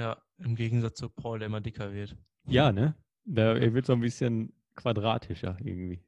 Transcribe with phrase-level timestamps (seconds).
[0.00, 2.16] Ja, im Gegensatz zu Paul, der immer dicker wird.
[2.46, 2.94] Ja, ne?
[3.26, 6.00] Der, er wird so ein bisschen quadratischer irgendwie.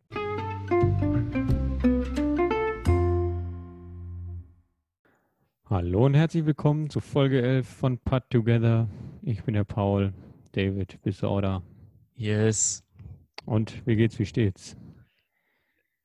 [5.67, 8.89] Hallo und herzlich willkommen zu Folge 11 von Put Together.
[9.21, 10.15] Ich bin der Paul.
[10.53, 11.63] David, bist du auch da?
[12.15, 12.83] Yes.
[13.45, 14.75] Und wie geht's, wie steht's?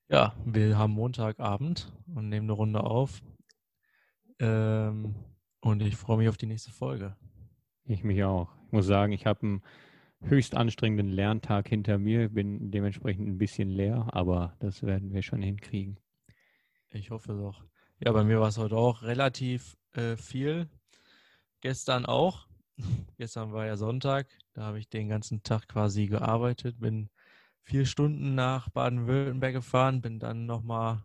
[0.10, 3.22] Ja, wir haben Montagabend und nehmen eine Runde auf.
[4.40, 5.16] Ähm,
[5.62, 7.16] und ich freue mich auf die nächste Folge.
[7.88, 8.50] Ich mich auch.
[8.66, 9.62] Ich muss sagen, ich habe einen
[10.22, 15.42] höchst anstrengenden Lerntag hinter mir, bin dementsprechend ein bisschen leer, aber das werden wir schon
[15.42, 15.98] hinkriegen.
[16.90, 17.64] Ich hoffe doch.
[18.00, 20.70] Ja, bei mir war es heute auch relativ äh, viel.
[21.62, 22.48] Gestern auch.
[23.18, 24.28] Gestern war ja Sonntag.
[24.54, 27.10] Da habe ich den ganzen Tag quasi gearbeitet, bin
[27.62, 31.04] vier Stunden nach Baden-Württemberg gefahren, bin dann nochmal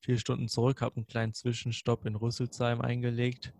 [0.00, 3.54] vier Stunden zurück, habe einen kleinen Zwischenstopp in Rüsselsheim eingelegt,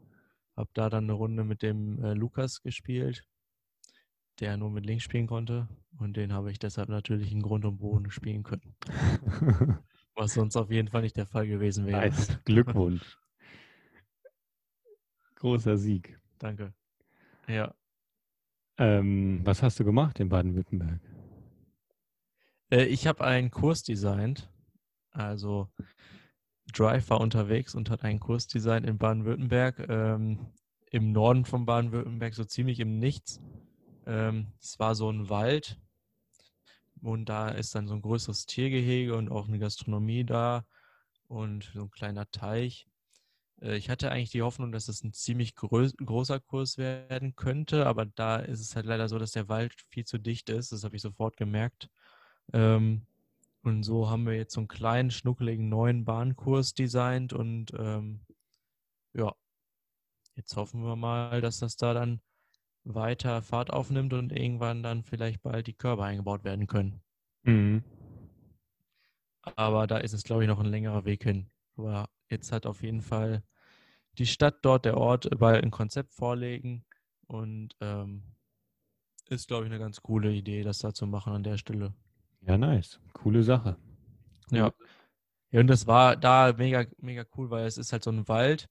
[0.56, 3.27] habe da dann eine Runde mit dem äh, Lukas gespielt,
[4.40, 5.68] der nur mit links spielen konnte
[5.98, 8.74] und den habe ich deshalb natürlich in Grund und Boden spielen können.
[10.15, 12.01] Was sonst auf jeden Fall nicht der Fall gewesen wäre.
[12.01, 12.38] Nice.
[12.45, 13.18] Glückwunsch.
[15.37, 16.21] Großer Sieg.
[16.38, 16.74] Danke.
[17.48, 17.74] Ja.
[18.76, 21.01] Ähm, was hast du gemacht in Baden-Württemberg?
[22.71, 24.51] Äh, ich habe einen Kurs designt.
[25.10, 25.68] Also
[26.73, 30.38] Drive war unterwegs und hat einen Kurs designt in Baden-Württemberg, ähm,
[30.90, 33.40] im Norden von Baden-Württemberg, so ziemlich im Nichts.
[34.07, 35.79] Ähm, es war so ein Wald
[37.02, 40.65] und da ist dann so ein größeres Tiergehege und auch eine Gastronomie da
[41.29, 42.87] und so ein kleiner Teich.
[43.60, 47.87] Äh, ich hatte eigentlich die Hoffnung, dass es ein ziemlich groß, großer Kurs werden könnte,
[47.87, 50.73] aber da ist es halt leider so, dass der Wald viel zu dicht ist.
[50.73, 51.88] Das habe ich sofort gemerkt.
[52.52, 53.02] Ähm,
[53.62, 58.24] und so haben wir jetzt so einen kleinen, schnuckeligen neuen Bahnkurs designt und ähm,
[59.12, 59.34] ja,
[60.34, 62.20] jetzt hoffen wir mal, dass das da dann
[62.84, 67.03] weiter Fahrt aufnimmt und irgendwann dann vielleicht bald die Körper eingebaut werden können.
[67.42, 67.84] Mhm.
[69.42, 71.50] Aber da ist es, glaube ich, noch ein längerer Weg hin.
[71.76, 73.43] Aber jetzt hat auf jeden Fall
[74.19, 76.84] die Stadt dort, der Ort, bald ein Konzept vorlegen
[77.26, 78.22] und ähm,
[79.28, 81.94] ist, glaube ich, eine ganz coole Idee, das da zu machen an der Stelle.
[82.47, 83.01] Ja, nice.
[83.12, 83.77] Coole Sache.
[84.51, 84.73] Ja.
[85.53, 88.69] Ja, und das war da mega, mega cool, weil es ist halt so ein Wald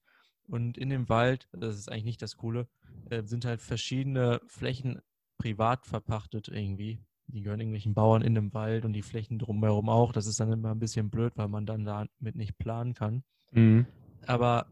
[0.48, 2.68] und in dem Wald, das ist eigentlich nicht das Coole,
[3.10, 5.00] äh, sind halt verschiedene Flächen
[5.38, 7.04] privat verpachtet irgendwie.
[7.26, 10.12] Die gehören irgendwelchen Bauern in dem Wald und die Flächen drumherum auch.
[10.12, 13.22] Das ist dann immer ein bisschen blöd, weil man dann damit nicht planen kann.
[13.52, 13.86] Mhm.
[14.26, 14.66] Aber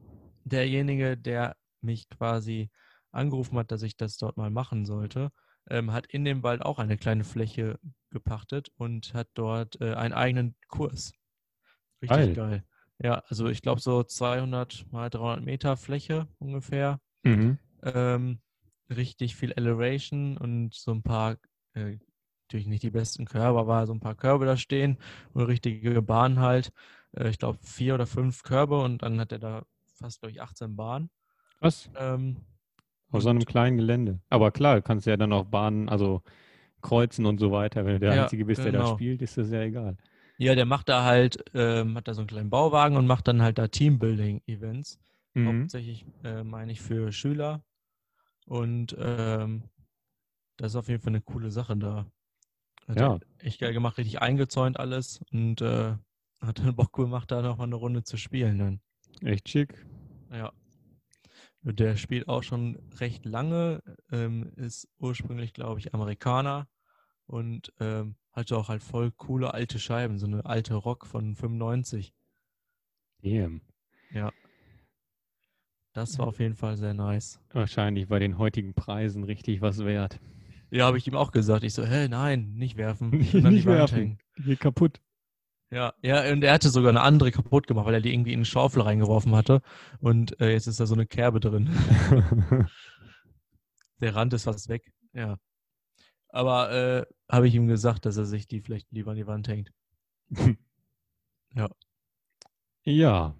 [0.44, 2.70] derjenige, der mich quasi
[3.12, 5.31] angerufen hat, dass ich das dort mal machen sollte,
[5.70, 7.78] ähm, hat in dem Wald auch eine kleine Fläche
[8.18, 11.12] gepachtet und hat dort äh, einen eigenen Kurs.
[12.02, 12.34] Richtig Geil.
[12.34, 12.64] geil.
[13.00, 17.00] Ja, also ich glaube so 200 mal 300 Meter Fläche ungefähr.
[17.22, 17.58] Mhm.
[17.82, 18.40] Ähm,
[18.90, 21.36] richtig viel Elevation und so ein paar,
[21.74, 21.98] äh,
[22.46, 24.98] natürlich nicht die besten Körbe, aber so ein paar Körbe da stehen
[25.32, 26.72] und richtige Bahnen halt.
[27.12, 29.62] Äh, ich glaube vier oder fünf Körbe und dann hat er da
[29.94, 31.10] fast, glaube ich, 18 Bahnen.
[31.60, 31.90] Was?
[31.96, 32.36] Ähm,
[33.10, 34.20] Auf so einem kleinen Gelände.
[34.28, 36.22] Aber klar, du kannst ja dann auch Bahnen, also
[36.80, 37.84] kreuzen und so weiter.
[37.84, 38.94] Wenn du der Ja, Einzige bist, der da genau.
[38.94, 39.96] spielt, ist das ja egal.
[40.38, 43.42] Ja, der macht da halt, ähm, hat da so einen kleinen Bauwagen und macht dann
[43.42, 44.98] halt da Teambuilding-Events.
[45.34, 45.62] Mhm.
[45.62, 47.62] Hauptsächlich, äh, meine ich, für Schüler.
[48.46, 49.64] Und ähm,
[50.56, 52.06] das ist auf jeden Fall eine coole Sache da.
[52.86, 53.18] Hat Ja.
[53.38, 55.94] echt geil gemacht, richtig eingezäunt alles und äh,
[56.40, 58.80] hat dann Bock gemacht, da nochmal eine Runde zu spielen dann.
[59.22, 59.84] Echt schick.
[60.32, 60.52] Ja.
[61.72, 66.66] Der spielt auch schon recht lange, ähm, ist ursprünglich, glaube ich, Amerikaner
[67.26, 72.14] und ähm, hatte auch halt voll coole alte Scheiben, so eine alte Rock von 95.
[73.22, 73.60] Damn.
[75.92, 77.40] Das war auf jeden Fall sehr nice.
[77.52, 80.20] Wahrscheinlich bei den heutigen Preisen richtig was wert.
[80.70, 81.64] Ja, habe ich ihm auch gesagt.
[81.64, 83.10] Ich so, hä, nein, nicht werfen.
[83.32, 84.18] Nicht werfen.
[84.36, 85.00] Geht kaputt.
[85.70, 88.38] Ja, ja, und er hatte sogar eine andere kaputt gemacht, weil er die irgendwie in
[88.38, 89.60] eine Schaufel reingeworfen hatte.
[90.00, 91.68] Und äh, jetzt ist da so eine Kerbe drin.
[94.00, 94.90] Der Rand ist fast weg.
[95.12, 95.38] Ja.
[96.28, 99.48] Aber äh, habe ich ihm gesagt, dass er sich die vielleicht lieber an die Wand
[99.48, 99.72] hängt.
[102.84, 103.34] ja.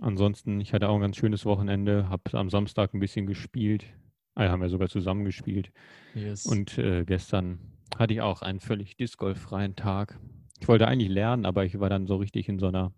[0.00, 3.86] Ansonsten, ich hatte auch ein ganz schönes Wochenende, habe am Samstag ein bisschen gespielt.
[4.34, 5.72] Ah, haben wir sogar zusammen gespielt.
[6.14, 6.44] Yes.
[6.44, 7.58] Und äh, gestern
[7.96, 10.18] hatte ich auch einen völlig discgolffreien Tag.
[10.60, 12.92] Ich wollte eigentlich lernen, aber ich war dann so richtig in so einer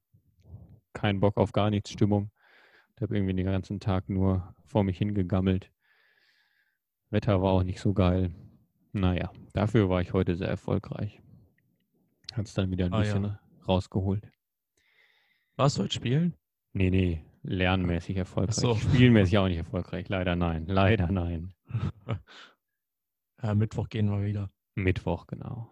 [0.93, 2.31] kein Bock auf gar nichts Stimmung.
[2.97, 5.71] Ich habe irgendwie den ganzen Tag nur vor mich hingegammelt.
[7.11, 8.35] Wetter war auch nicht so geil.
[8.93, 11.21] Naja, dafür war ich heute sehr erfolgreich.
[12.33, 13.41] Hat es dann wieder ein Ah, bisschen ja.
[13.67, 14.31] rausgeholt.
[15.57, 16.35] Was soll spielen?
[16.73, 18.55] Nee, nee, lernmäßig erfolgreich.
[18.57, 18.75] so.
[18.77, 20.09] Spielmäßig auch nicht erfolgreich.
[20.09, 20.67] Leider nein.
[20.67, 21.55] Leider nein.
[23.41, 24.51] Ja, Mittwoch gehen wir wieder.
[24.75, 25.71] Mittwoch, genau.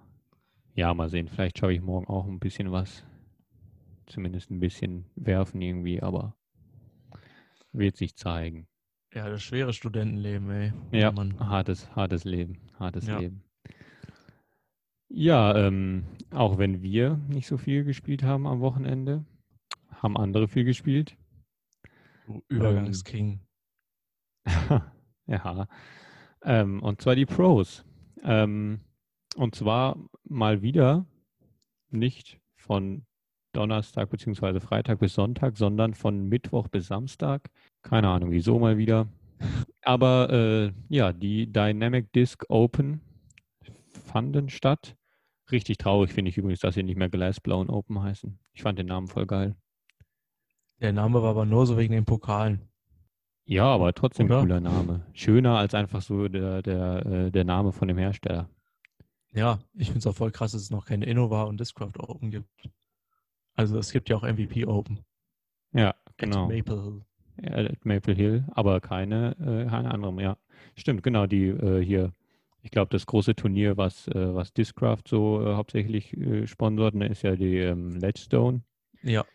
[0.77, 1.27] Ja, mal sehen.
[1.29, 3.03] Vielleicht schaue ich morgen auch ein bisschen was.
[4.05, 6.37] Zumindest ein bisschen werfen irgendwie, aber
[7.73, 8.69] wird sich zeigen.
[9.15, 10.73] Ja, das schwere Studentenleben, ey.
[10.93, 11.41] Ja, Mann.
[11.41, 12.59] hartes, hartes Leben.
[12.79, 13.19] Hartes Ja.
[13.19, 13.43] Leben.
[15.09, 19.25] Ja, ähm, auch wenn wir nicht so viel gespielt haben am Wochenende,
[19.91, 21.17] haben andere viel gespielt.
[22.27, 23.41] Du Übergangsking.
[25.27, 25.69] ja.
[26.43, 27.83] Ähm, und zwar die Pros.
[28.23, 28.81] Ähm,
[29.37, 31.07] und zwar mal wieder
[31.91, 33.05] nicht von
[33.53, 34.61] Donnerstag bzw.
[34.61, 37.51] Freitag bis Sonntag, sondern von Mittwoch bis Samstag.
[37.83, 39.09] Keine Ahnung, wieso mal wieder.
[39.83, 43.01] Aber äh, ja, die Dynamic Disc Open
[44.05, 44.97] fanden statt.
[45.51, 48.39] Richtig traurig finde ich übrigens, dass sie nicht mehr Glassblown Open heißen.
[48.53, 49.55] Ich fand den Namen voll geil.
[50.81, 52.61] Der Name war aber nur so wegen den Pokalen.
[53.47, 54.41] Ja, aber trotzdem Oder?
[54.41, 55.07] cooler Name.
[55.13, 58.51] Schöner als einfach so der, der, äh, der Name von dem Hersteller.
[59.37, 62.31] Ja, ich finde es auch voll krass, dass es noch keine Innova und Discraft Open
[62.31, 62.49] gibt.
[63.55, 65.01] Also es gibt ja auch MVP Open.
[65.73, 66.49] Ja, At genau.
[66.49, 67.03] Maple Hill.
[67.43, 70.19] Ja, at Maple Hill, aber keine, äh, keine anderen.
[70.19, 70.39] Ja,
[70.75, 71.27] stimmt, genau.
[71.27, 72.13] Die äh, hier,
[72.63, 77.09] ich glaube, das große Turnier, was, äh, was Discraft so äh, hauptsächlich äh, sponsort, ne,
[77.09, 78.63] ist ja die ähm, Ledgestone
[79.03, 79.27] Ja,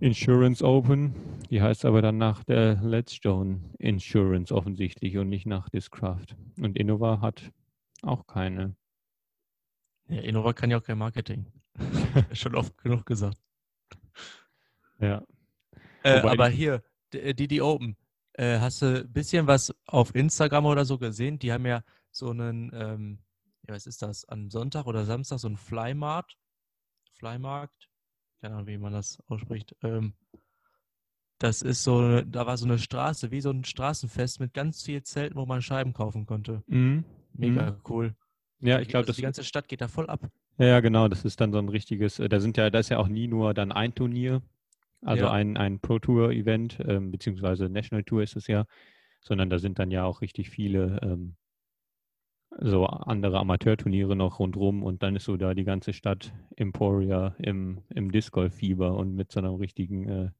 [0.00, 1.14] Insurance Open.
[1.50, 6.36] Die heißt aber dann nach der Ledgestone Insurance offensichtlich und nicht nach Discraft.
[6.60, 7.50] Und Innova hat
[8.02, 8.74] auch keine.
[10.08, 11.46] Ja Innova kann ja auch kein Marketing.
[12.32, 13.38] Schon oft genug gesagt.
[14.98, 15.22] Ja.
[16.02, 16.82] Äh, aber hier,
[17.12, 17.96] d- die, die Open.
[18.34, 21.38] Äh, hast du ein bisschen was auf Instagram oder so gesehen?
[21.38, 23.18] Die haben ja so einen, ähm,
[23.66, 26.36] ja, was ist das, am Sonntag oder Samstag so einen Flymarkt.
[27.14, 27.88] Flymarkt?
[28.40, 29.74] Keine Ahnung, wie man das ausspricht.
[29.82, 30.14] Ähm,
[31.38, 34.82] das ist so, eine- da war so eine Straße, wie so ein Straßenfest mit ganz
[34.82, 36.62] viel Zelten, wo man Scheiben kaufen konnte.
[36.66, 37.04] Mhm.
[37.32, 38.14] Mega cool.
[38.66, 40.28] Ja, ich glaube, also das die ganze Stadt geht da voll ab.
[40.58, 42.98] Ja, genau, das ist dann so ein richtiges, äh, da sind ja, da ist ja
[42.98, 44.42] auch nie nur dann ein Turnier,
[45.02, 45.32] also Ja.
[45.32, 48.64] ein, ein Pro Tour Event, ähm, beziehungsweise National Tour ist es ja,
[49.20, 51.36] sondern da sind dann ja auch richtig viele ähm,
[52.58, 57.82] so andere Amateurturniere noch rundrum und dann ist so da die ganze Stadt Emporia im,
[57.90, 60.30] im Disc Golf Fieber und mit so einem richtigen äh,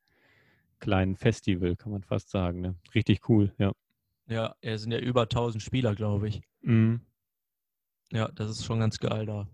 [0.78, 2.60] kleinen Festival, kann man fast sagen.
[2.60, 2.74] Ne?
[2.94, 3.72] Richtig cool, ja.
[4.28, 6.40] Ja, es sind ja über 1000 Spieler, glaube ich.
[6.62, 7.00] Mhm.
[8.12, 9.48] Ja, das ist schon ganz geil da.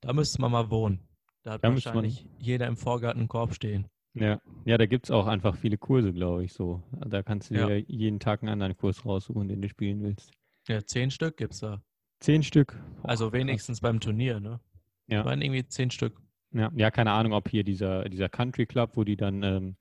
[0.00, 1.00] Da müsste man mal wohnen.
[1.42, 3.86] Da hat Da müsste man- wahrscheinlich jeder im Vorgarten einen Korb stehen.
[4.14, 6.82] Ja, ja, da gibt es auch einfach viele Kurse, glaube ich, so.
[6.92, 7.66] Da kannst du Ja.
[7.66, 10.32] dir jeden Tag einen anderen Kurs raussuchen, den du spielen willst.
[10.66, 11.82] Ja, zehn Stück gibt's da.
[12.20, 12.76] Zehn Stück.
[13.02, 13.32] Boah, Also krass.
[13.40, 14.60] wenigstens beim Turnier, ne?
[15.06, 15.24] Ja.
[15.24, 16.20] Waren irgendwie zehn Stück.
[16.52, 19.76] Ja, ja, keine Ahnung, ob hier dieser, dieser Country Club, wo die dann ähm,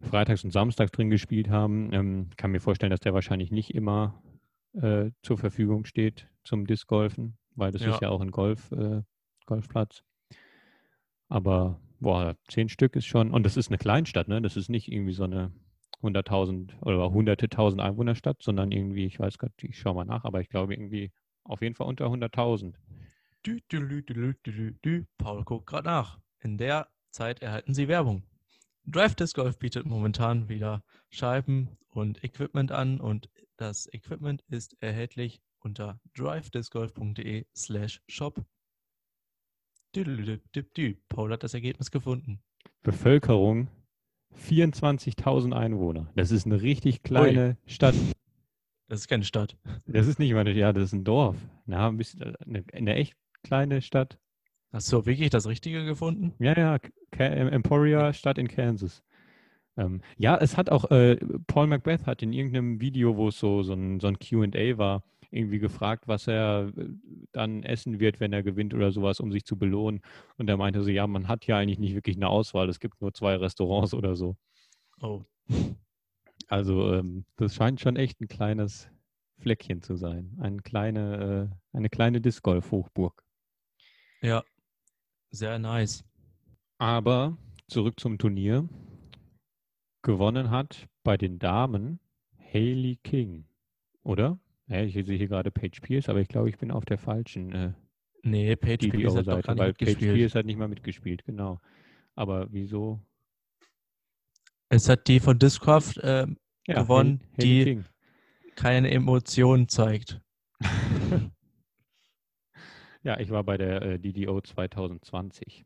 [0.00, 4.20] freitags und samstags drin gespielt haben, ähm, kann mir vorstellen, dass der wahrscheinlich nicht immer
[4.74, 7.90] äh, zur Verfügung steht zum Disc Golfen, weil das Ja.
[7.94, 9.02] ist ja auch ein Golf, äh,
[9.46, 10.02] Golfplatz.
[11.28, 14.42] Aber boah, zehn Stück ist schon, und das ist eine Kleinstadt, ne?
[14.42, 15.52] Das ist nicht irgendwie so eine
[16.02, 20.40] 100.000 oder hunderte tausend Einwohnerstadt, sondern irgendwie, ich weiß gerade, ich schaue mal nach, aber
[20.40, 21.12] ich glaube irgendwie
[21.44, 22.74] auf jeden Fall unter 100.000.
[23.46, 25.04] Dü, dü, dü, dü, dü, dü, dü, dü.
[25.18, 26.18] Paul guckt gerade nach.
[26.40, 28.22] In der Zeit erhalten Sie Werbung.
[28.86, 35.40] Drive Disc Golf bietet momentan wieder Scheiben und Equipment an und das Equipment ist erhältlich
[35.60, 38.44] unter drivediscgolf.de slash shop.
[41.08, 42.40] Paul hat das Ergebnis gefunden.
[42.82, 43.68] Bevölkerung
[44.34, 46.10] 24.000 Einwohner.
[46.16, 47.94] Das ist eine richtig kleine Stadt.
[48.88, 49.56] Das ist keine Stadt.
[49.86, 51.36] Das ist nicht mal eine, ja, das ist ein Dorf.
[51.66, 54.18] Na, ein bisschen, eine, eine echt kleine Stadt.
[54.72, 56.32] Hast du wirklich das Richtige gefunden?
[56.38, 56.78] Ja, ja,
[57.18, 59.02] Emporia, Stadt in Kansas.
[59.76, 63.62] Ähm, ja, es hat auch, äh, Paul Macbeth hat in irgendeinem Video, wo es so,
[63.62, 66.88] so ein, so ein QA war, irgendwie gefragt, was er äh,
[67.32, 70.00] dann essen wird, wenn er gewinnt oder sowas, um sich zu belohnen.
[70.36, 72.68] Und er meinte so, ja, man hat ja eigentlich nicht wirklich eine Auswahl.
[72.68, 74.36] Es gibt nur zwei Restaurants oder so.
[75.00, 75.22] Oh.
[76.48, 78.90] Also ähm, das scheint schon echt ein kleines
[79.38, 80.36] Fleckchen zu sein.
[80.38, 83.24] Eine kleine, äh, eine kleine Disc Golf Hochburg.
[84.20, 84.42] Ja.
[85.32, 86.04] Sehr nice.
[86.78, 87.36] Aber
[87.68, 88.68] zurück zum Turnier.
[90.02, 92.00] Gewonnen hat bei den Damen
[92.52, 93.44] Haley King,
[94.02, 94.38] oder?
[94.66, 97.52] Ja, ich sehe hier gerade Paige Pierce, aber ich glaube, ich bin auf der falschen
[97.52, 97.72] äh,
[98.24, 100.14] Nee, Page Pierce hat doch gar weil nicht Paige mitgespielt.
[100.16, 101.60] Pierce hat nicht mal mitgespielt, genau.
[102.14, 103.00] Aber wieso?
[104.68, 106.36] Es hat die von Discraft ähm,
[106.66, 107.84] Ja, Gewonnen, Haley, Haley die- King.
[108.56, 110.20] keine Emotionen zeigt.
[113.02, 115.64] Ja, ich war bei der äh, DDO 2020.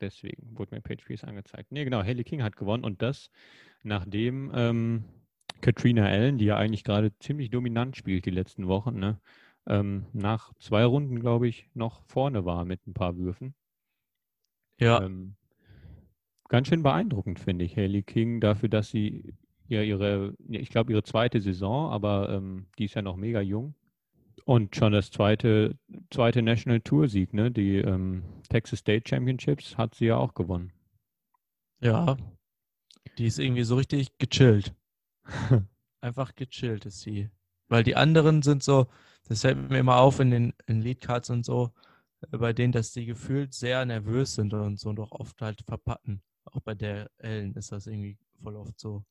[0.00, 1.72] Deswegen wurde mir Page Pierce angezeigt.
[1.72, 3.30] Nee, genau, Haley King hat gewonnen und das,
[3.82, 5.04] nachdem ähm,
[5.60, 9.20] Katrina Allen, die ja eigentlich gerade ziemlich dominant spielt die letzten Wochen, ne?
[9.66, 13.54] ähm, nach zwei Runden, glaube ich, noch vorne war mit ein paar Würfen.
[14.78, 15.02] Ja.
[15.02, 15.36] Ähm,
[16.48, 19.34] ganz schön beeindruckend, finde ich, Haley King, dafür, dass sie
[19.66, 23.74] ja ihre, ich glaube, ihre zweite Saison, aber ähm, die ist ja noch mega jung.
[24.44, 25.78] Und schon das zweite,
[26.10, 27.50] zweite National Tour Sieg, ne?
[27.50, 30.72] Die ähm, Texas State Championships hat sie ja auch gewonnen.
[31.80, 32.16] Ja.
[33.18, 34.74] Die ist irgendwie so richtig gechillt.
[36.00, 37.30] Einfach gechillt ist sie.
[37.68, 38.86] Weil die anderen sind so,
[39.28, 41.72] das fällt mir immer auf in den in Leadcards und so,
[42.32, 45.62] äh, bei denen, dass die gefühlt sehr nervös sind und so und auch oft halt
[45.62, 46.22] verpacken.
[46.44, 49.04] Auch bei der Ellen ist das irgendwie voll oft so.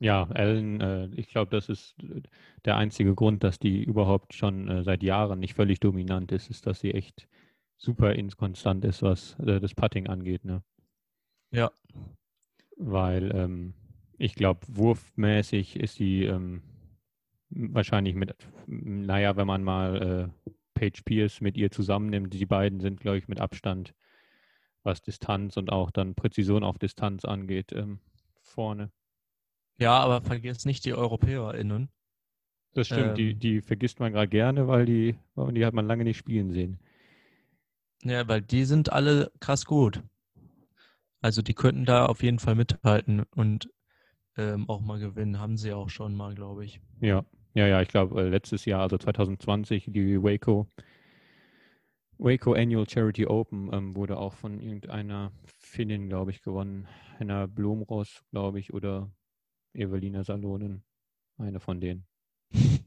[0.00, 2.22] Ja, Ellen, äh, ich glaube, das ist äh,
[2.64, 6.66] der einzige Grund, dass die überhaupt schon äh, seit Jahren nicht völlig dominant ist, ist,
[6.66, 7.28] dass sie echt
[7.76, 10.44] super inkonstant ist, was äh, das Putting angeht.
[10.46, 10.62] Ne?
[11.50, 11.70] Ja.
[12.76, 13.74] Weil ähm,
[14.16, 16.62] ich glaube, wurfmäßig ist sie ähm,
[17.50, 18.34] wahrscheinlich mit,
[18.66, 23.28] naja, wenn man mal äh, Paige Pierce mit ihr zusammennimmt, die beiden sind, glaube ich,
[23.28, 23.94] mit Abstand,
[24.82, 28.00] was Distanz und auch dann Präzision auf Distanz angeht, ähm,
[28.40, 28.90] vorne.
[29.80, 31.88] Ja, aber vergiss nicht die EuropäerInnen.
[32.74, 36.04] Das stimmt, ähm, die, die vergisst man gerade gerne, weil die, die hat man lange
[36.04, 36.78] nicht spielen sehen.
[38.02, 40.02] Ja, weil die sind alle krass gut.
[41.22, 43.68] Also die könnten da auf jeden Fall mithalten und
[44.36, 45.38] ähm, auch mal gewinnen.
[45.38, 46.80] Haben sie auch schon mal, glaube ich.
[47.00, 50.66] Ja, ja, ja, ich glaube, äh, letztes Jahr, also 2020, die Waco,
[52.18, 56.86] Waco Annual Charity Open ähm, wurde auch von irgendeiner Finnin, glaube ich, gewonnen.
[57.18, 59.10] Henna Blomros, glaube ich, oder
[59.72, 60.84] Evelina Salonen.
[61.38, 62.06] Eine von denen.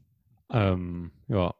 [0.50, 1.54] ähm, ja.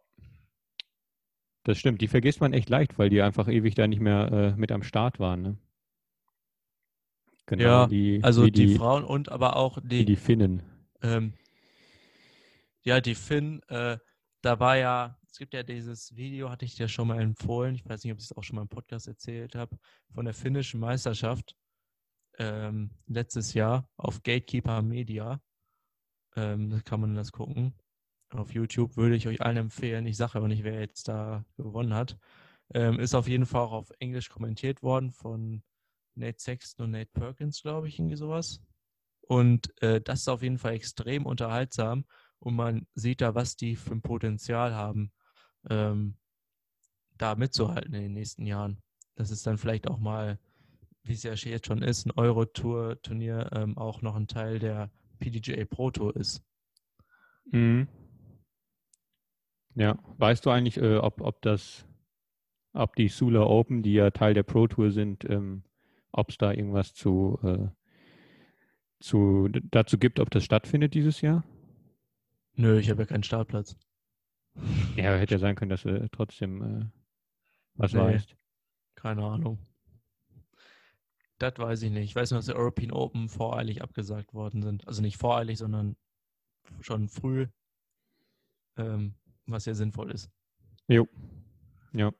[1.64, 4.56] Das stimmt, die vergisst man echt leicht, weil die einfach ewig da nicht mehr äh,
[4.56, 5.42] mit am Start waren.
[5.42, 5.58] Ne?
[7.46, 10.62] Genau, ja, die, also die, die, Frauen und aber auch die, die Finnen.
[11.02, 11.34] Ähm,
[12.82, 13.98] ja, die Finn, äh,
[14.42, 17.86] da war ja, es gibt ja dieses Video, hatte ich dir schon mal empfohlen, ich
[17.86, 19.76] weiß nicht, ob ich es auch schon mal im Podcast erzählt habe,
[20.14, 21.56] von der finnischen Meisterschaft
[22.38, 25.40] ähm, letztes Jahr auf Gatekeeper Media.
[26.36, 27.74] Ähm, da kann man das gucken.
[28.30, 30.06] Auf YouTube würde ich euch allen empfehlen.
[30.06, 32.18] Ich sage aber nicht, wer jetzt da gewonnen hat.
[32.72, 35.62] Ähm, ist auf jeden Fall auch auf Englisch kommentiert worden von
[36.16, 38.60] Nate Sexton und Nate Perkins, glaube ich, irgendwie sowas.
[39.20, 42.04] Und äh, das ist auf jeden Fall extrem unterhaltsam
[42.38, 45.12] und man sieht da, was die für ein Potenzial haben,
[45.70, 46.16] ähm,
[47.16, 48.82] da mitzuhalten in den nächsten Jahren.
[49.14, 50.38] Das ist dann vielleicht auch mal,
[51.04, 55.64] wie es ja jetzt schon ist, ein Euro-Tour-Turnier ähm, auch noch ein Teil der PDGA
[55.64, 56.42] Pro Tour ist.
[57.50, 57.88] Mhm.
[59.74, 61.86] Ja, weißt du eigentlich, äh, ob, ob das,
[62.72, 65.62] ob die Sula Open, die ja Teil der Pro Tour sind, ähm,
[66.10, 67.68] ob es da irgendwas zu, äh,
[69.00, 71.44] zu dazu gibt, ob das stattfindet dieses Jahr?
[72.54, 73.76] Nö, ich habe ja keinen Startplatz.
[74.96, 76.86] Ja, hätte ja sein können, dass du trotzdem äh,
[77.74, 78.36] was nee, weißt.
[78.94, 79.58] Keine Ahnung.
[81.38, 82.04] Das weiß ich nicht.
[82.04, 84.86] Ich weiß nur, dass die European Open voreilig abgesagt worden sind.
[84.86, 85.96] Also nicht voreilig, sondern
[86.80, 87.46] schon früh,
[88.76, 89.14] ähm,
[89.46, 90.30] was ja sinnvoll ist.
[90.88, 91.08] Jo.
[91.92, 92.12] Ja.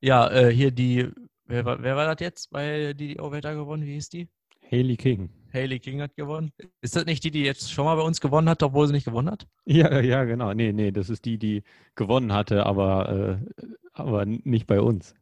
[0.00, 1.08] Ja, äh, hier die,
[1.46, 3.84] wer, wer war das jetzt bei die, die Overhead gewonnen?
[3.84, 4.28] Wie hieß die?
[4.70, 5.30] Haley King.
[5.52, 6.52] Haley King hat gewonnen.
[6.80, 9.04] Ist das nicht die, die jetzt schon mal bei uns gewonnen hat, obwohl sie nicht
[9.04, 9.46] gewonnen hat?
[9.64, 10.52] Ja, ja, genau.
[10.52, 11.62] Nee, nee, das ist die, die
[11.94, 15.14] gewonnen hatte, aber, äh, aber nicht bei uns.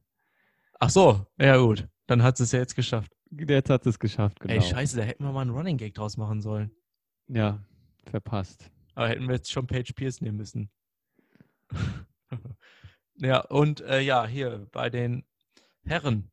[0.81, 1.87] Ach so, ja gut.
[2.07, 3.13] Dann hat es ja jetzt geschafft.
[3.31, 4.55] Jetzt hat es geschafft, genau.
[4.55, 6.71] Ey, scheiße, da hätten wir mal einen Running Gag draus machen sollen.
[7.29, 7.65] Ja,
[8.07, 8.71] verpasst.
[8.95, 10.71] Aber hätten wir jetzt schon Page Pierce nehmen müssen.
[13.17, 15.25] ja, und äh, ja, hier bei den
[15.83, 16.31] Herren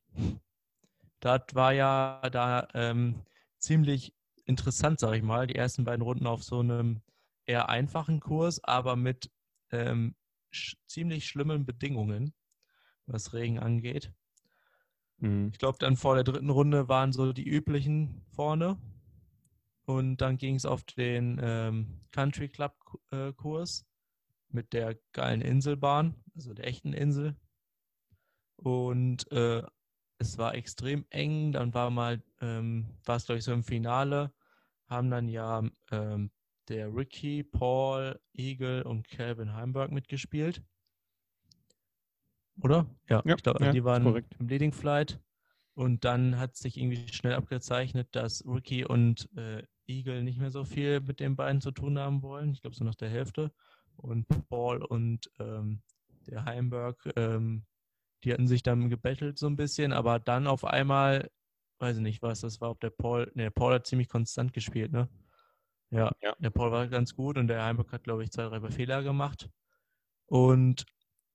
[1.22, 3.24] das war ja da ähm,
[3.58, 4.14] ziemlich
[4.46, 5.48] interessant, sag ich mal.
[5.48, 7.02] Die ersten beiden Runden auf so einem
[7.46, 9.32] eher einfachen Kurs, aber mit
[9.72, 10.16] ähm,
[10.52, 12.34] sch ziemlich schlimmen Bedingungen,
[13.06, 14.12] was Regen angeht.
[15.22, 15.50] Mhm.
[15.54, 18.78] Ich glaube, dann vor der dritten Runde waren so die üblichen vorne.
[19.86, 22.76] Und dann ging es auf den ähm, Country Club
[23.12, 23.86] äh, Kurs
[24.50, 27.36] mit der geilen Inselbahn, also der echten Insel.
[28.58, 29.64] Und äh,
[30.18, 31.52] es war extrem eng.
[31.52, 34.32] Dann war mal, ähm, war es glaube ich so im Finale,
[34.88, 36.32] haben dann ja ähm,
[36.68, 40.64] der Ricky, Paul, Eagle und Calvin Heimberg mitgespielt.
[42.60, 42.86] Oder?
[43.10, 44.36] Ja, ja ich glaube, ja, die waren korrekt.
[44.40, 45.20] im Leading Flight.
[45.74, 50.66] Und dann hat sich irgendwie schnell abgezeichnet, dass Ricky und äh, Eagle nicht mehr so
[50.66, 52.52] viel mit den beiden zu tun haben wollen.
[52.52, 53.52] Ich glaube, so nach der Hälfte.
[53.96, 55.82] Und Paul und ähm,
[56.28, 57.66] der Heimberg ähm,
[58.24, 61.32] die hatten sich dann gebettelt so ein bisschen, aber dann auf einmal,
[61.80, 64.92] weiß ich nicht, was das war, ob der Paul, ne, Paul hat ziemlich konstant gespielt,
[64.92, 65.10] ne?
[65.90, 66.36] Ja, Ja.
[66.40, 69.50] der Paul war ganz gut und der Heimberg hat, glaube ich, zwei, drei Fehler gemacht.
[70.28, 70.86] Und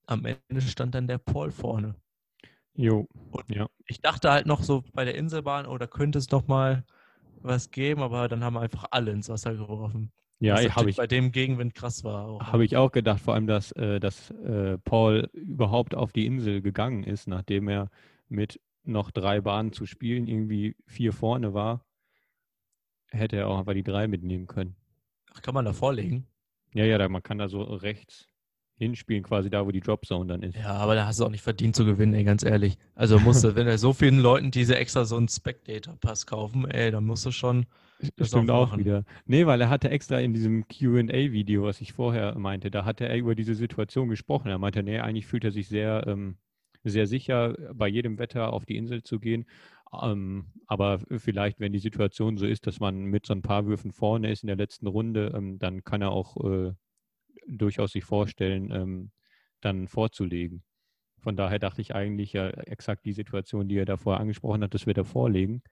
[0.06, 1.94] am Ende stand dann der Paul vorne.
[2.74, 3.06] Jo.
[3.86, 6.84] Ich dachte halt noch so bei der Inselbahn, oh, da könnte es noch mal
[7.40, 10.12] was geben, aber dann haben wir einfach alle ins Wasser geworfen.
[10.38, 12.26] Ja, habe ich, bei dem Gegenwind krass war.
[12.26, 12.52] Auch, ne?
[12.52, 16.60] hab ich auch gedacht, vor allem, dass, äh, dass äh, Paul überhaupt auf die Insel
[16.60, 17.90] gegangen ist, nachdem er
[18.28, 21.86] mit noch drei Bahnen zu spielen irgendwie vier vorne war,
[23.08, 24.76] hätte er auch einfach die drei mitnehmen können.
[25.32, 26.26] Ach, kann man da vorlegen?
[26.74, 28.28] Ja, ja, da, man kann da so rechts
[28.78, 30.56] hinspielen, quasi da, wo die Dropzone dann ist.
[30.56, 32.76] Ja, aber da hast du auch nicht verdient zu gewinnen, ey, ganz ehrlich.
[32.94, 36.90] Also musst du, wenn er so vielen Leuten diese extra so einen Spectator-Pass kaufen, ey,
[36.90, 37.66] dann musst du schon.
[38.16, 39.04] das Stimmt auch wieder.
[39.24, 43.16] Nee, weil er hatte extra in diesem QA-Video, was ich vorher meinte, da hatte er
[43.16, 44.48] über diese Situation gesprochen.
[44.48, 46.36] Er meinte, nee, eigentlich fühlt er sich sehr, ähm,
[46.84, 49.46] sehr sicher, bei jedem Wetter auf die Insel zu gehen.
[50.02, 53.92] Ähm, aber vielleicht, wenn die Situation so ist, dass man mit so ein paar Würfen
[53.92, 56.72] vorne ist in der letzten Runde, ähm, dann kann er auch äh,
[57.48, 59.10] durchaus sich vorstellen, ähm,
[59.60, 60.62] dann vorzulegen.
[61.20, 64.74] Von daher dachte ich eigentlich ja exakt die Situation, die er da vorher angesprochen hat,
[64.74, 65.62] das wird er vorlegen.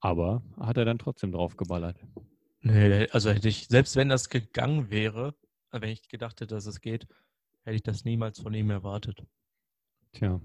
[0.00, 1.98] Aber hat er dann trotzdem drauf geballert.
[2.60, 5.34] Nee, also hätte ich, selbst wenn das gegangen wäre,
[5.72, 7.06] äh, wenn ich gedacht hätte, dass es geht,
[7.64, 9.24] hätte ich das niemals von ihm erwartet.
[10.12, 10.40] Tja.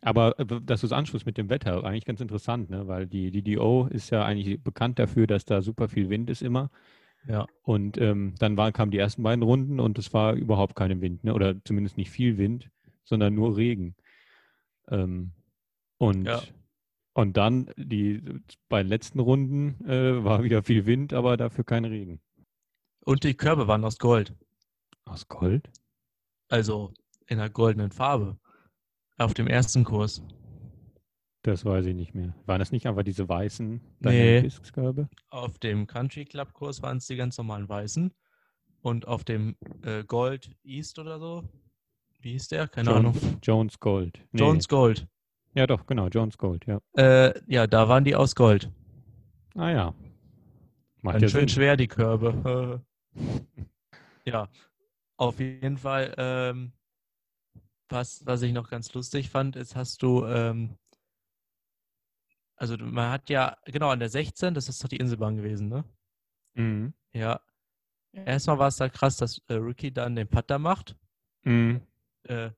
[0.00, 2.88] Aber äh, du es anschluss mit dem Wetter, eigentlich ganz interessant, ne?
[2.88, 6.70] weil die DDO ist ja eigentlich bekannt dafür, dass da super viel Wind ist immer.
[7.26, 7.46] Ja.
[7.62, 11.24] Und ähm, dann war, kamen die ersten beiden Runden und es war überhaupt kein Wind,
[11.24, 11.34] ne?
[11.34, 12.70] oder zumindest nicht viel Wind,
[13.04, 13.94] sondern nur Regen.
[14.88, 15.32] Ähm,
[15.98, 16.42] und, Ja.
[17.14, 18.22] und dann die
[18.68, 22.20] bei den letzten Runden äh, war wieder viel Wind, aber dafür kein Regen.
[23.04, 24.34] Und die Körbe waren aus Gold.
[25.04, 25.70] Aus Gold?
[26.48, 26.92] Also
[27.26, 28.38] in einer goldenen Farbe.
[29.16, 30.22] Auf dem ersten Kurs.
[31.42, 32.34] Das weiß ich nicht mehr.
[32.46, 34.42] Waren das nicht einfach diese weißen Nee.
[34.42, 35.08] Discs-Körbe?
[35.30, 38.12] Auf dem Country Club Kurs waren es die ganz normalen weißen.
[38.80, 41.44] Und auf dem äh, Gold East oder so.
[42.20, 42.68] Wie hieß der?
[42.68, 43.14] Keine Ahnung.
[43.14, 44.24] Jones, Jones Gold.
[44.30, 44.40] Nee.
[44.40, 45.08] Jones Gold.
[45.54, 46.80] Ja, doch, genau, Jones Gold, ja.
[46.96, 48.70] Äh, ja, da waren die aus Gold.
[49.54, 49.94] Ah ja.
[51.02, 51.48] Macht Ganz ja schön Sinn.
[51.48, 52.82] schwer, die Körbe.
[54.24, 54.48] ja,
[55.16, 56.14] auf jeden Fall.
[56.16, 56.72] Ähm,
[57.88, 60.76] was, was ich noch ganz lustig fand, ist, hast du, ähm,
[62.62, 65.84] also man hat ja, genau, an der 16, das ist doch die Inselbahn gewesen, ne?
[66.54, 66.94] Mhm.
[67.12, 67.40] Ja.
[68.12, 70.96] Erstmal war es da krass, dass äh, Ricky dann den Putter macht.
[71.42, 71.80] Mhm.
[72.22, 72.50] Äh,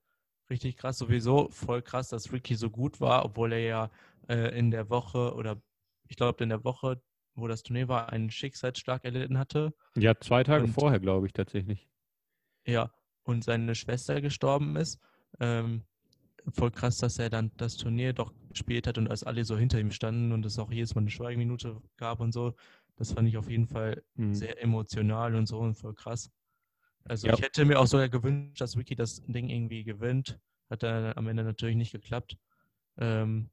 [0.50, 3.90] richtig krass, sowieso voll krass, dass Ricky so gut war, obwohl er ja
[4.28, 5.62] äh, in der Woche oder
[6.06, 7.00] ich glaube in der Woche,
[7.34, 9.72] wo das Turnier war, einen Schicksalsschlag erlitten hatte.
[9.96, 11.88] Ja, zwei Tage Und- vorher, glaube ich, tatsächlich.
[12.66, 15.00] Ja, und seine Schwester gestorben ist.
[15.40, 15.84] Ähm,
[16.52, 19.80] voll krass, dass er dann das Turnier doch gespielt hat und als alle so hinter
[19.80, 22.54] ihm standen und es auch jedes Mal eine Schweigeminute gab und so.
[22.96, 24.34] Das fand ich auf jeden Fall Mhm.
[24.34, 26.30] sehr emotional und so und voll krass.
[27.04, 27.34] Also Ja.
[27.34, 30.38] ich hätte mir auch sogar gewünscht, dass Ricky das Ding irgendwie gewinnt.
[30.70, 32.38] Hat dann am Ende natürlich nicht geklappt,
[32.98, 33.50] ähm,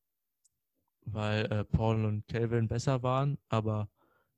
[1.06, 3.38] weil äh, Paul und Calvin besser waren.
[3.49, 3.89] Aber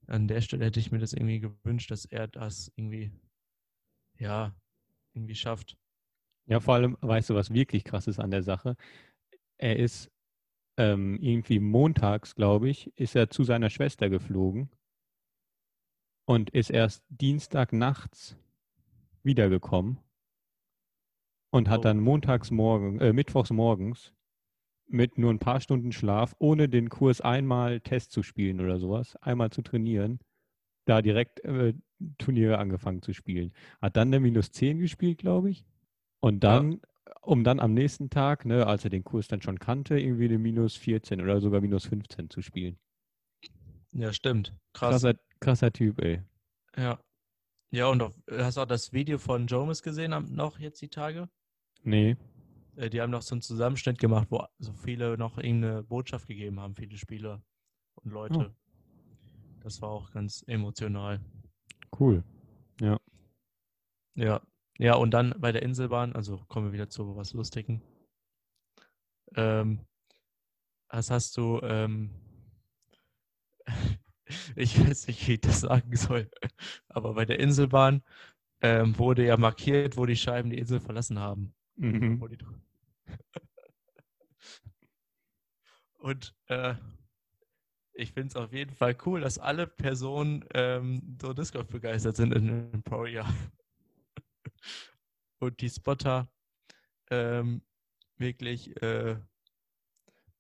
[0.08, 3.12] an der Stelle hätte ich mir das irgendwie gewünscht, dass er das irgendwie,
[4.18, 4.56] ja,
[5.14, 5.78] irgendwie schafft.
[6.46, 8.76] Ja, vor allem, weißt du, was wirklich krass ist an der Sache?
[9.58, 10.12] Er ist
[10.78, 14.70] ähm, irgendwie montags, glaube ich, ist er zu seiner Schwester geflogen
[16.26, 18.38] und ist erst Dienstag nachts
[19.24, 20.00] wiedergekommen
[21.52, 21.84] und hat Oh.
[21.84, 24.14] dann montags morgen, äh, mittwochs morgens
[24.88, 29.16] mit nur ein paar Stunden Schlaf, ohne den Kurs einmal Test zu spielen oder sowas,
[29.18, 30.20] einmal zu trainieren,
[30.86, 31.74] da direkt äh,
[32.20, 33.54] Turniere angefangen zu spielen.
[33.82, 35.66] Hat dann eine minus 10 gespielt, glaube ich.
[36.24, 36.56] Und Ja.
[36.56, 36.80] dann,
[37.22, 40.38] um dann am nächsten Tag, ne, als er den Kurs dann schon kannte, irgendwie eine
[40.38, 42.78] minus 14 oder sogar minus 15 zu spielen.
[43.92, 44.56] Ja, stimmt.
[44.72, 45.02] Krass.
[45.02, 46.22] Krasser, krasser Typ, ey.
[46.78, 46.98] Ja.
[47.72, 51.28] Ja, und auf, hast du auch das Video von Jomis gesehen noch jetzt die Tage?
[51.84, 52.16] Nee.
[52.78, 56.62] Äh, Die haben noch so einen Zusammenschnitt gemacht, wo so viele noch irgendeine Botschaft gegeben
[56.62, 57.44] haben, viele Spieler
[57.96, 58.56] und Leute.
[59.62, 61.20] Das war auch ganz emotional.
[62.00, 62.24] Cool.
[62.80, 62.98] Ja.
[64.16, 64.42] Ja,
[64.96, 67.82] und dann bei der Inselbahn, also kommen wir wieder zu was Lustigen.
[69.36, 69.86] Ähm,
[70.90, 72.12] was hast du, ähm,
[74.56, 76.30] ich weiß nicht, wie ich das sagen soll,
[76.88, 78.04] aber bei der Inselbahn
[78.62, 81.54] ähm, wurde ja markiert, wo die Scheiben die Insel verlassen haben.
[81.76, 82.22] Mhm.
[86.00, 86.76] Und äh,
[87.94, 92.16] ich finde es auf jeden Fall cool, dass alle Personen ähm, so Disc Golf begeistert
[92.16, 93.32] sind in, in Jahr.
[95.40, 96.28] Und die Spotter
[97.12, 97.64] ähm,
[98.18, 99.18] wirklich, äh,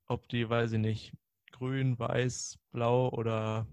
[0.07, 1.13] ob die, weiß ich nicht,
[1.51, 3.67] grün, weiß, blau oder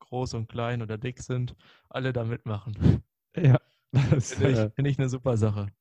[0.00, 1.56] groß und klein oder dick sind,
[1.88, 3.02] alle da mitmachen.
[3.36, 3.60] Ja,
[3.92, 5.72] das Finde ich, äh, find ich eine super Sache.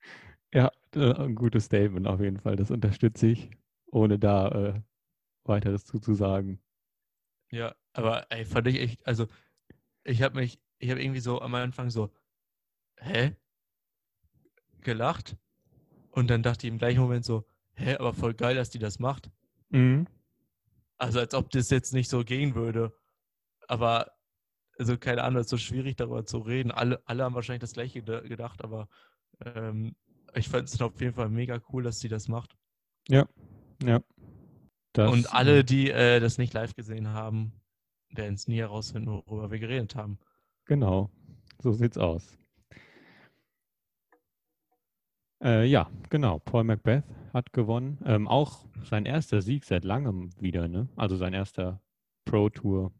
[0.54, 2.56] ja, ein gutes Statement auf jeden Fall.
[2.56, 3.52] Das unterstütze ich,
[3.92, 4.82] ohne da äh,
[5.46, 6.62] weiteres zuzusagen.
[7.52, 9.28] Ja, aber ey, fand ich echt, also
[10.04, 12.12] ich habe mich, ich habe irgendwie so am Anfang so,
[13.00, 13.36] hä?
[14.86, 15.36] Gelacht.
[16.12, 19.00] Und dann dachte ich im gleichen Moment so, hä, aber voll geil, dass die das
[19.00, 19.30] macht.
[19.70, 20.08] Mhm.
[20.98, 22.98] Also als ob das jetzt nicht so gehen würde.
[23.68, 24.12] Aber,
[24.78, 26.72] also keine Ahnung, es ist so schwierig darüber zu reden.
[26.72, 28.88] Alle, alle haben wahrscheinlich das gleiche geda- gedacht, aber
[29.44, 29.96] ähm,
[30.34, 32.56] ich fand es auf jeden Fall mega cool, dass sie das macht.
[33.84, 34.02] Ja.
[34.94, 37.52] Das, Und alle, die äh, das nicht live gesehen haben,
[38.10, 40.20] werden es nie herausfinden, worüber wir geredet haben.
[40.64, 41.12] Genau,
[41.62, 42.38] so sieht's aus.
[45.44, 46.40] Äh, ja, genau.
[46.40, 48.00] Paul Macbeth hat gewonnen.
[48.06, 50.88] Ähm, auch sein erster Sieg seit langem wieder, ne?
[50.96, 51.82] Also sein erster
[52.24, 52.94] Pro Tour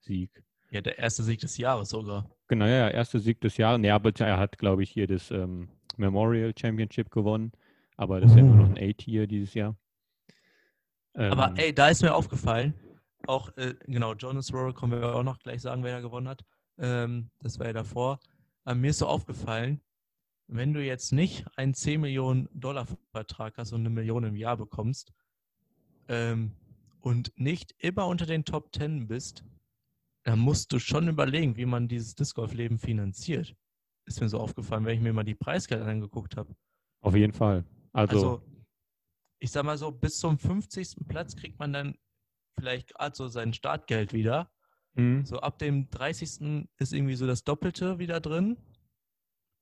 [0.00, 0.42] Sieg.
[0.70, 2.30] Ja, der erste Sieg des Jahres sogar.
[2.48, 3.80] Genau, ja, ja, erster Sieg des Jahres.
[3.80, 7.52] Nee, aber er hat, glaube ich, hier das ähm, Memorial Championship gewonnen.
[7.96, 9.76] Aber das ist ja nur noch ein A-Tier dieses Jahr.
[11.14, 12.74] Aber Ähm, ey, da ist mir aufgefallen,
[13.26, 16.44] auch, äh, genau, Jonas Rowe kommen wir auch noch gleich sagen, wer da gewonnen hat.
[16.78, 18.20] Ähm, das war ja davor.
[18.64, 19.80] Aber mir ist so aufgefallen,
[20.48, 24.56] wenn du jetzt nicht einen 10 Millionen Dollar Vertrag hast und eine Million im Jahr
[24.56, 25.12] bekommst
[26.08, 26.52] ähm,
[27.00, 29.44] und nicht immer unter den Top 10 bist,
[30.24, 33.54] dann musst du schon überlegen, wie man dieses Disc Golf Leben finanziert.
[34.06, 36.54] Ist mir so aufgefallen, wenn ich mir mal die Preisgelder angeguckt habe.
[37.02, 37.64] auf jeden Fall.
[37.92, 38.42] Also, Also,
[39.38, 41.06] ich sag mal so, bis zum 50.
[41.06, 41.94] Platz kriegt man dann
[42.58, 44.50] vielleicht gerade so sein Startgeld wieder.
[44.94, 46.66] mh, So ab dem 30.
[46.78, 48.56] ist irgendwie so das Doppelte wieder drin.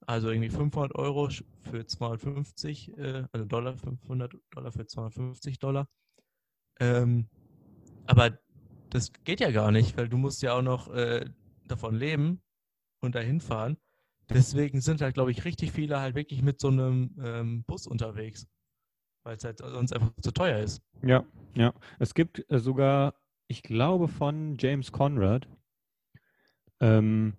[0.04, 1.28] Also irgendwie 500 Euro
[1.62, 5.88] für 250, äh, also Dollar, 500 Dollar für 250 Dollar.
[6.78, 7.28] Ähm,
[8.06, 8.38] aber
[8.90, 11.28] das geht ja gar nicht, weil du musst ja auch noch äh,
[11.66, 12.42] davon leben
[13.00, 13.78] und dahin fahren.
[14.28, 18.46] Deswegen sind halt, glaube ich, richtig viele halt wirklich mit so einem ähm, Bus unterwegs,
[19.24, 20.82] weil es halt sonst einfach zu teuer ist.
[21.02, 21.72] Ja, ja.
[21.98, 23.14] Es gibt äh, sogar,
[23.48, 25.48] ich glaube, von James Conrad
[26.80, 27.37] ähm,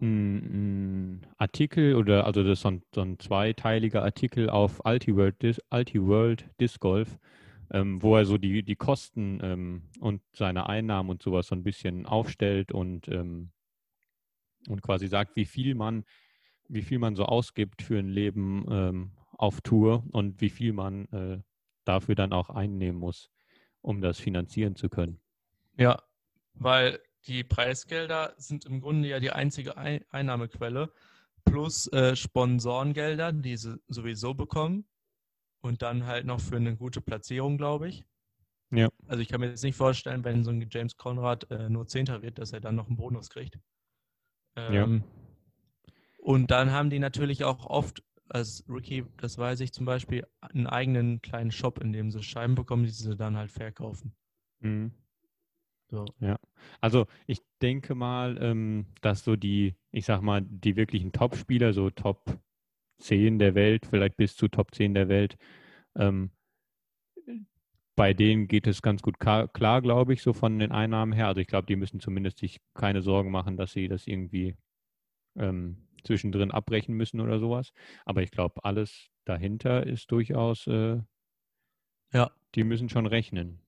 [0.00, 5.60] ein, Artikel oder also das ist so ein, so ein zweiteiliger Artikel auf Altiworld, Dis,
[5.70, 7.18] Altiworld Disc Golf,
[7.70, 11.62] ähm, wo er so die, die Kosten ähm, und seine Einnahmen und sowas so ein
[11.62, 13.50] bisschen aufstellt und, ähm,
[14.68, 16.04] und quasi sagt, wie viel man,
[16.68, 21.06] wie viel man so ausgibt für ein Leben ähm, auf Tour und wie viel man
[21.06, 21.38] äh,
[21.84, 23.30] dafür dann auch einnehmen muss,
[23.82, 25.20] um das finanzieren zu können.
[25.76, 26.02] Ja,
[26.54, 30.92] weil die Preisgelder sind im Grunde ja die einzige Ein Einnahmequelle,
[31.44, 34.86] plus äh, Sponsorengelder, die sie sowieso bekommen.
[35.60, 38.04] Und dann halt noch für eine gute Platzierung, glaube ich.
[38.70, 38.90] Ja.
[39.06, 42.20] Also ich kann mir jetzt nicht vorstellen, wenn so ein James Conrad äh, nur Zehnter
[42.22, 43.58] wird, dass er dann noch einen Bonus kriegt.
[44.56, 44.84] Ja.
[44.84, 45.04] Ähm,
[46.18, 50.66] Und dann haben die natürlich auch oft als Rookie, das weiß ich zum Beispiel, einen
[50.66, 54.14] eigenen kleinen Shop, in dem sie Scheiben bekommen, die sie dann halt verkaufen.
[54.60, 54.92] Mhm.
[55.90, 56.14] So.
[56.80, 61.90] Also ich denke mal, ähm, dass so die, ich sag mal, die wirklichen Top-Spieler, so
[61.90, 62.38] Top
[62.98, 65.36] 10 der Welt, vielleicht bis zu Top 10 der Welt,
[65.96, 66.32] ähm,
[67.96, 69.48] bei denen geht es ganz gut klar,
[69.82, 71.28] glaube ich, so von den Einnahmen her.
[71.28, 74.56] Also ich glaube, die müssen zumindest sich keine Sorgen machen, dass sie das irgendwie
[75.36, 77.72] ähm, zwischendrin abbrechen müssen oder sowas.
[78.06, 81.00] Aber ich glaube, alles dahinter ist durchaus, äh,
[82.12, 82.30] Ja.
[82.54, 83.63] die müssen schon rechnen.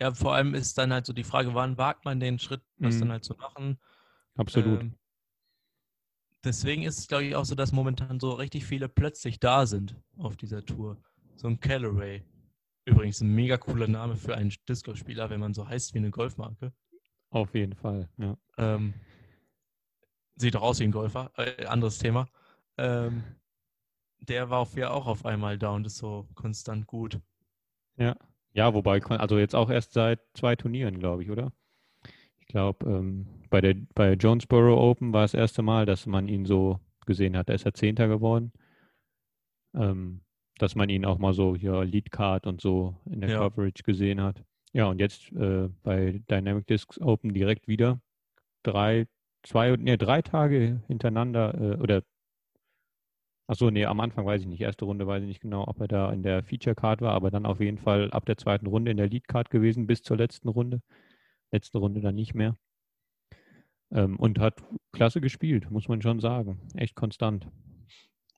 [0.00, 2.96] Ja, vor allem ist dann halt so die Frage, wann wagt man den Schritt, das
[2.96, 3.00] Mhm.
[3.00, 3.78] dann halt zu machen.
[4.36, 4.82] Absolut.
[4.82, 4.98] Ähm,
[6.44, 9.96] deswegen ist es, glaube ich, auch so, dass momentan so richtig viele plötzlich da sind
[10.18, 10.98] auf dieser Tour.
[11.36, 12.22] So ein Callaway.
[12.84, 16.72] Übrigens ein mega cooler Name für einen Disco-Spieler, wenn man so heißt wie eine Golfmarke.
[17.30, 18.36] Auf jeden Fall, ja.
[18.58, 18.94] Ähm,
[20.36, 22.28] sieht doch aus wie ein Golfer, äh, anderes Thema.
[22.76, 23.24] Ähm,
[24.20, 27.20] der war auf, ja auch auf einmal da und ist so konstant gut.
[27.96, 28.16] Ja,
[28.72, 31.52] wobei, kon- also jetzt auch erst seit zwei Turnieren, glaube ich, oder?
[32.40, 36.28] Ich glaube, ähm, bei der bei Jonesboro Open war es das erste Mal, dass man
[36.28, 37.48] ihn so gesehen hat.
[37.48, 38.52] Da ist er Zehnter geworden.
[39.74, 40.22] Ähm,
[40.58, 43.38] dass man ihn auch mal so hier Lead Card und so in der Ja.
[43.40, 44.42] Coverage gesehen hat.
[44.72, 48.00] Ja, und jetzt äh, bei Dynamic Discs Open direkt wieder
[48.62, 49.06] drei,
[49.42, 52.02] zwei, nee, drei Tage hintereinander äh, oder
[53.48, 54.60] Achso, nee, am Anfang weiß ich nicht.
[54.60, 57.30] Erste Runde weiß ich nicht genau, ob er da in der Feature Card war, aber
[57.30, 60.16] dann auf jeden Fall ab der zweiten Runde in der Lead Card gewesen bis zur
[60.16, 60.82] letzten Runde.
[61.52, 62.56] Letzte Runde dann nicht mehr.
[63.92, 66.60] Ähm, und hat klasse gespielt, muss man schon sagen.
[66.74, 67.48] Echt konstant.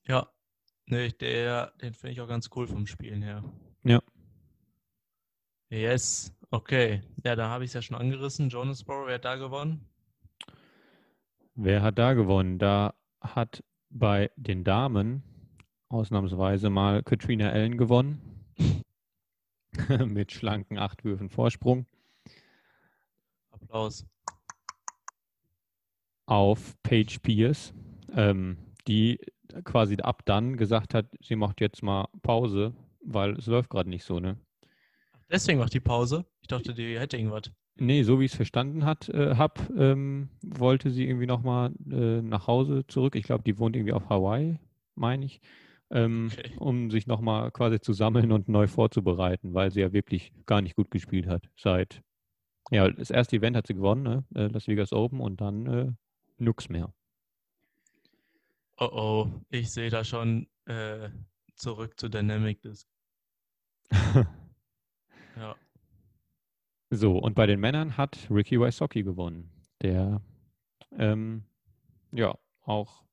[0.07, 0.29] Ja,
[0.87, 3.43] nee, der, den finde ich auch ganz cool vom Spielen her.
[3.85, 4.03] Ja.
[5.71, 7.03] Yes, okay.
[7.25, 8.51] Ja, da habe ich es ja schon angerissen.
[8.51, 9.89] Jonesboro, wer hat da gewonnen?
[11.55, 12.59] Wer hat da gewonnen?
[12.59, 15.23] Da hat bei den Damen
[15.89, 18.21] ausnahmsweise mal Katrina Allen gewonnen.
[20.07, 21.87] Mit schlanken acht Würfen Vorsprung.
[23.51, 24.07] Applaus.
[26.27, 27.73] Auf Paige Pierce,
[28.15, 29.19] ähm, die
[29.65, 34.05] quasi ab dann gesagt hat, sie macht jetzt mal Pause, weil es läuft gerade nicht
[34.05, 34.37] so, ne?
[35.31, 36.27] Deswegen macht die Pause.
[36.41, 37.51] Ich dachte, die hätte irgendwas.
[37.81, 42.21] Nee, so wie ich es verstanden hat, äh, hab, ähm, wollte sie irgendwie nochmal äh,
[42.23, 43.15] nach Hause zurück.
[43.15, 44.59] Ich glaube, die wohnt irgendwie auf Hawaii,
[44.97, 45.41] meine ich,
[45.91, 46.57] ähm, Okay.
[46.59, 50.75] um sich nochmal quasi zu sammeln und neu vorzubereiten, weil sie ja wirklich gar nicht
[50.75, 51.49] gut gespielt hat.
[51.57, 52.03] Seit,
[52.71, 54.25] ja, das erste Event hat sie gewonnen, ne?
[54.35, 55.93] äh, Las Vegas Open und dann äh,
[56.39, 56.93] nix mehr.
[58.81, 61.11] Oh oh, ich sehe da schon äh,
[61.57, 62.87] zurück zu Dynamic Disc.
[65.37, 65.59] Ja.
[66.91, 69.51] So, und bei den Männern hat Ricky Wysocki gewonnen,
[69.83, 70.23] der
[70.97, 71.45] ähm,
[72.13, 73.05] ja auch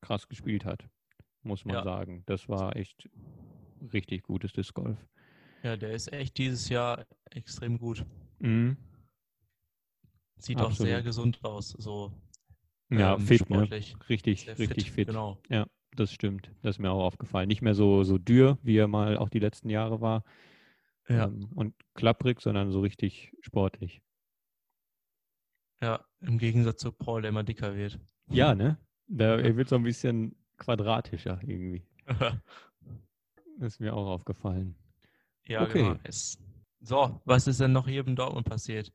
[0.00, 0.88] krass gespielt hat,
[1.42, 1.82] muss man Ja.
[1.82, 2.22] sagen.
[2.26, 3.08] Das war echt
[3.92, 4.98] richtig gutes Disc Golf.
[5.62, 8.04] ja, der ist echt dieses Jahr extrem gut.
[8.38, 8.76] Mhm.
[10.38, 11.04] Sieht auch sehr Absolut.
[11.04, 12.12] gesund aus, so
[12.90, 13.56] Ja, ähm, fit, ne?
[13.56, 13.96] sportlich.
[14.08, 15.08] Richtig, Sehr richtig fit.
[15.08, 15.38] Genau.
[15.48, 16.52] Ja, das stimmt.
[16.62, 17.48] Das ist mir auch aufgefallen.
[17.48, 20.22] Nicht mehr so, so dürr, wie er mal auch die letzten Jahre war.
[21.08, 24.02] Ja, Ähm, und klapprig, sondern so richtig sportlich.
[25.82, 27.98] ja, im Gegensatz zu Paul, der immer dicker wird.
[28.28, 28.78] Ja, ne?
[29.08, 31.86] Da, er wird so ein bisschen quadratischer irgendwie.
[32.06, 32.34] Das
[33.74, 34.74] ist mir auch aufgefallen.
[35.44, 35.82] ja, Okay.
[35.90, 36.00] genau.
[36.02, 36.38] Es,
[36.80, 38.92] so, was ist denn noch hier in Dortmund passiert?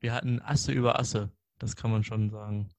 [0.00, 2.70] Wir hatten Asse über Asse, das kann man schon sagen.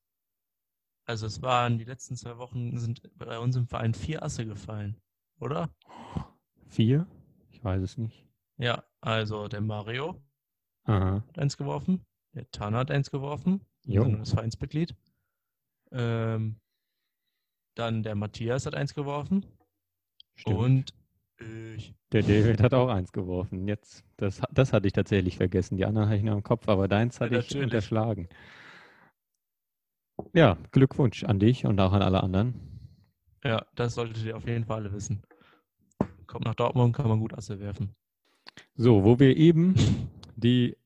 [1.06, 4.98] Also es waren die letzten zwei Wochen sind bei uns im Verein vier Asse gefallen,
[5.40, 5.70] oder?
[6.70, 7.06] Vier?
[7.52, 8.26] Ich weiß es nicht.
[8.62, 10.22] Ja, also der Mario
[10.84, 11.24] Aha.
[11.28, 14.04] hat eins geworfen, der Tana hat eins geworfen, Jo.
[14.04, 14.96] also das Vereinsmitglied.
[15.92, 16.60] Ähm,
[17.76, 19.46] dann der Matthias hat eins geworfen
[20.36, 20.60] Stimmt.
[20.60, 20.94] und
[21.76, 21.96] ich.
[22.12, 23.68] Der David hat auch eins geworfen.
[23.68, 25.78] Jetzt, das, das hatte ich tatsächlich vergessen.
[25.78, 27.66] Die anderen hatte ich noch im Kopf, aber deins Ja, hatte ich natürlich.
[27.66, 28.30] unterschlagen.
[30.34, 32.54] Ja, Glückwunsch an dich und auch an alle anderen.
[33.44, 35.24] Ja, das solltet ihr auf jeden Fall alle wissen.
[36.28, 37.96] Kommt nach Dortmund, kann man gut Asse werfen.
[38.76, 39.76] So, wo wir eben
[40.36, 40.78] die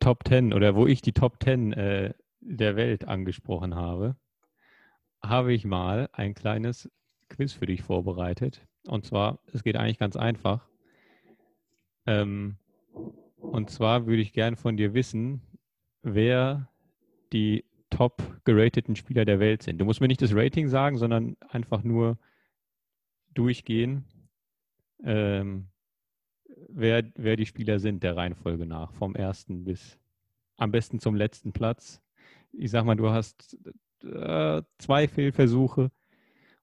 [0.00, 4.16] Top 10 oder wo ich die Top 10 äh, der Welt angesprochen habe,
[5.22, 6.90] habe ich mal ein kleines
[7.28, 8.66] Quiz für dich vorbereitet.
[8.86, 10.66] Und zwar, es geht eigentlich ganz einfach.
[12.06, 12.56] Ähm,
[13.36, 15.42] und zwar würde ich gern von dir wissen,
[16.02, 16.68] wer
[17.32, 19.78] die top gerateten Spieler der Welt sind.
[19.78, 22.18] Du musst mir nicht das Rating sagen, sondern einfach nur
[23.34, 24.04] durchgehen,
[25.04, 25.68] ähm,
[26.68, 29.98] wer, wer die Spieler sind der Reihenfolge nach, vom ersten bis
[30.56, 32.00] am besten zum letzten Platz.
[32.52, 33.56] Ich sag mal, du hast
[34.02, 35.90] äh, zwei Fehlversuche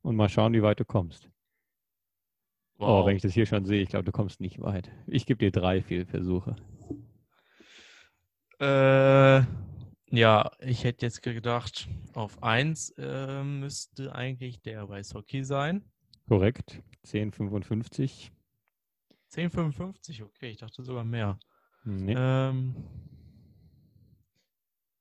[0.02, 1.30] und mal schauen, wie weit du kommst.
[2.78, 4.92] Oh, wenn ich das hier schon sehe, ich glaube, du kommst nicht weit.
[5.08, 6.58] Ich gebe dir drei Fehlversuche.
[8.60, 9.44] Äh,
[10.12, 15.84] ja, ich hätte jetzt gedacht, auf 1 äh, müsste eigentlich der Weißhockey sein.
[16.28, 16.82] Korrekt.
[17.06, 18.32] 10,55.
[19.36, 21.38] 10,55, okay, ich dachte sogar mehr.
[21.84, 22.76] Nee, Ähm,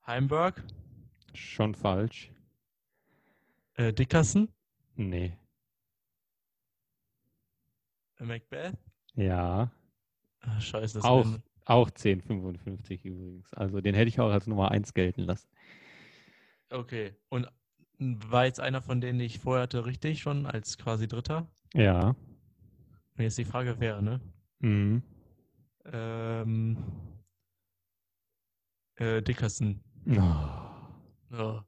[0.06, 0.62] Heimberg,
[1.34, 2.30] schon falsch.
[3.74, 4.48] äh, Dickerson,
[4.96, 5.36] Nee.
[8.18, 8.76] Macbeth.
[9.14, 9.70] Ja,
[10.40, 11.26] Ah, scheiße, das Auch.
[11.64, 13.52] auch 10,55 übrigens.
[13.54, 15.48] Also den hätte ich auch als Nummer 1 gelten lassen.
[16.70, 17.48] Okay, und
[17.98, 21.46] war jetzt einer von denen, ich vorher hatte, richtig schon als quasi Dritter?
[21.72, 22.14] Ja.
[23.16, 24.20] Jetzt die Frage wäre, ne?
[24.60, 25.02] Mhm.
[25.92, 26.76] Ähm,
[28.96, 29.80] äh, Dickerson.
[30.08, 30.12] Oh.
[31.30, 31.66] Ja.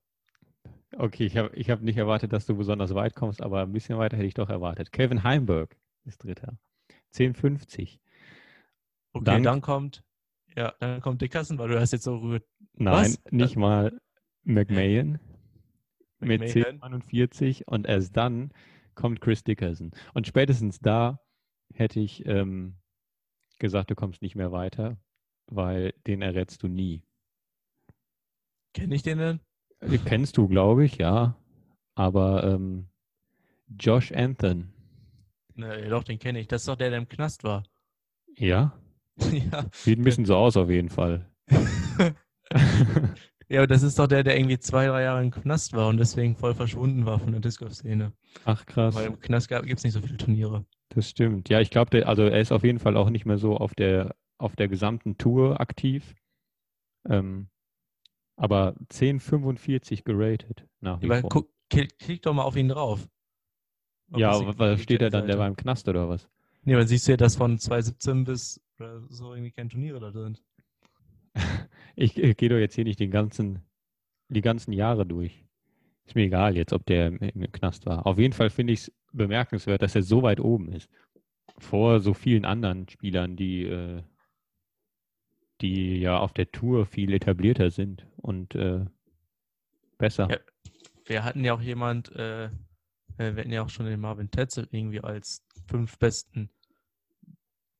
[0.98, 3.98] Okay, ich habe ich hab nicht erwartet, dass du besonders weit kommst, aber ein bisschen
[3.98, 4.92] weiter hätte ich doch erwartet.
[4.92, 6.58] Kevin Heimberg ist Dritter.
[7.14, 7.98] 10,50.
[9.12, 10.02] Okay, Dann- dann, kommt,
[10.56, 12.44] ja, dann kommt Dickerson, weil du hast jetzt so rührt.
[12.74, 13.20] Nein, Was?
[13.30, 14.00] nicht mal
[14.44, 15.18] McMahon
[16.20, 16.80] mit McMahon.
[16.80, 18.52] 10,49 und erst dann
[18.94, 19.90] kommt Chris Dickerson.
[20.14, 21.20] Und spätestens da
[21.76, 22.76] hätte ich ähm,
[23.58, 24.98] gesagt, du kommst nicht mehr weiter,
[25.46, 27.02] weil den errätst du nie.
[28.74, 29.40] Kenn ich den denn?
[29.80, 31.36] Den kennst du, glaube ich, ja.
[31.94, 32.88] Aber ähm,
[33.68, 34.72] Josh Anthon,
[35.56, 36.48] Ne, doch, den kenne ich.
[36.48, 37.64] Das ist doch der, der im Knast war.
[38.36, 38.78] ja,
[39.32, 39.64] ja.
[39.72, 41.30] sieht ein bisschen so aus auf jeden Fall.
[43.48, 45.96] ja, aber das ist doch der, der irgendwie zwei, drei Jahre im Knast war und
[45.96, 48.12] deswegen voll verschwunden war von der Disc-Golf-Szene.
[48.44, 50.66] Ach krass, Weil im Knast gibt es nicht so viele Turniere.
[50.96, 51.50] Das stimmt.
[51.50, 54.16] Ja, ich glaube, also er ist auf jeden Fall auch nicht mehr so auf der
[54.38, 56.14] auf der gesamten Tour aktiv.
[57.08, 57.48] Ähm,
[58.36, 61.30] aber 10,45 geratet nach wie Aber vor.
[61.30, 63.08] guck, klick, klick doch mal auf ihn drauf.
[64.10, 66.28] Ob ja, aber weil die steht er dann, der war im Knast oder was?
[66.62, 68.60] Nee, man siehst du ja, dass von 2017 bis
[69.08, 70.42] so irgendwie keine Turniere da sind.
[71.98, 73.62] Ich, äh, gehe doch jetzt hier nicht den ganzen,
[74.28, 75.45] die ganzen Jahre durch.
[76.06, 78.06] Ist mir egal jetzt, ob der im, Knast war.
[78.06, 80.88] Auf jeden Fall finde ich es bemerkenswert, dass er so weit oben ist.
[81.58, 84.02] Vor so vielen anderen Spielern, die, äh,
[85.60, 88.84] die ja auf der Tour viel etablierter sind und äh,
[89.98, 90.28] besser.
[90.30, 90.38] Ja.
[91.06, 92.50] Wir hatten ja auch jemand, äh, äh,
[93.16, 96.50] wir hatten ja auch schon den Marvin Tetzel irgendwie als fünf besten.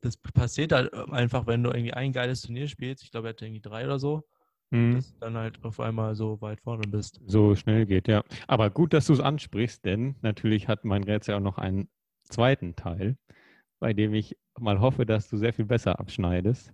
[0.00, 3.02] Das passiert halt einfach, wenn du irgendwie ein geiles Turnier spielst.
[3.02, 4.24] Ich glaube, er hatte irgendwie drei oder so.
[4.70, 4.94] Mhm.
[4.96, 7.20] Dass du dann halt auf einmal so weit vorne bist.
[7.26, 8.24] so schnell geht, ja.
[8.48, 11.88] Aber gut, dass du es ansprichst, denn natürlich hat mein Rätsel auch noch einen
[12.24, 13.16] zweiten Teil,
[13.79, 16.72] bei dem ich mal hoffe, dass du sehr viel besser abschneidest.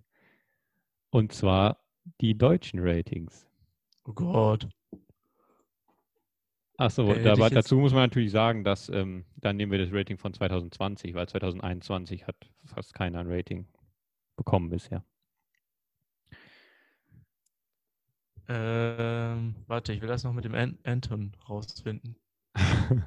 [1.11, 1.78] Und zwar
[2.20, 3.46] die deutschen Ratings.
[4.05, 4.68] Oh Gott.
[6.78, 10.33] Achso, jetzt- dazu muss man natürlich sagen, dass ähm, dann nehmen wir das Rating von
[10.33, 13.66] 2020, weil 2021 hat fast keiner ein Rating
[14.37, 15.05] bekommen bisher.
[18.48, 22.16] Ähm, warte, ich will das noch mit dem An Anton rausfinden.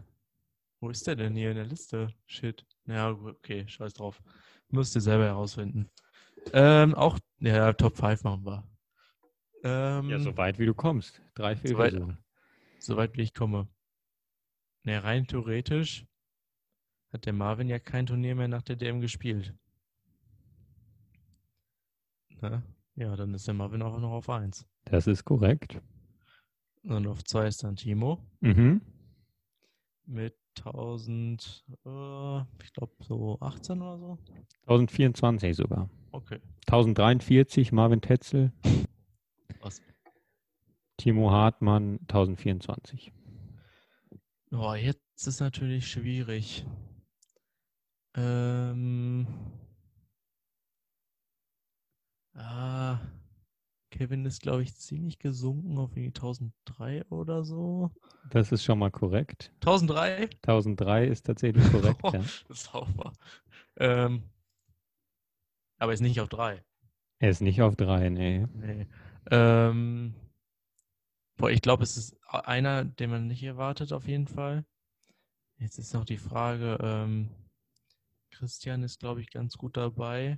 [0.79, 2.13] Wo ist der denn hier in der Liste?
[2.25, 2.65] Shit.
[2.85, 4.21] Ja, okay, scheiß drauf.
[4.69, 5.89] Müsst ihr selber herausfinden.
[6.53, 8.67] Ähm, auch, ja, Top 5 machen wir.
[9.63, 11.21] Ähm, ja, so weit wie du kommst.
[11.33, 12.17] Drei, vier So weit- Versuche.
[12.79, 13.67] soweit wie ich komme.
[14.83, 16.05] Ne, rein theoretisch
[17.11, 19.55] hat der Marvin ja kein Turnier mehr nach der DM gespielt.
[22.41, 22.61] Ne?
[22.95, 24.67] Ja, dann ist der Marvin auch noch auf 1.
[24.85, 25.81] Das ist korrekt.
[26.83, 28.81] Und auf 2 ist dann Timo Mhm.
[30.05, 34.17] mit 1000, äh, ich glaube so 18 oder so.
[34.67, 35.89] 1024 sogar.
[36.11, 36.39] Okay.
[36.67, 38.51] 1043 Marvin Tetzel,
[39.59, 39.81] Was?
[40.97, 43.11] Timo Hartmann 1024.
[44.51, 46.65] Oh, jetzt ist natürlich schwierig.
[48.15, 49.27] Ähm.
[52.33, 52.99] Ah,
[53.97, 57.91] Kevin ist, glaube ich, ziemlich gesunken auf irgendwie 1003 oder so.
[58.29, 59.51] Das ist schon mal korrekt.
[59.61, 60.29] 1003?
[60.41, 62.21] 1003 ist tatsächlich korrekt, Oh, ja.
[62.49, 63.13] Sauber.
[63.77, 64.23] Ähm,
[65.79, 66.63] aber ist nicht auf 3.
[67.19, 68.45] Er ist nicht auf 3, nee.
[68.53, 68.87] Nee.
[69.31, 70.13] Ähm,
[71.37, 74.65] boah, ich glaube, es ist einer, den man nicht erwartet, auf jeden Fall.
[75.57, 77.29] Jetzt ist noch die Frage, ähm,
[78.31, 80.37] Christian ist, glaube ich, ganz gut dabei.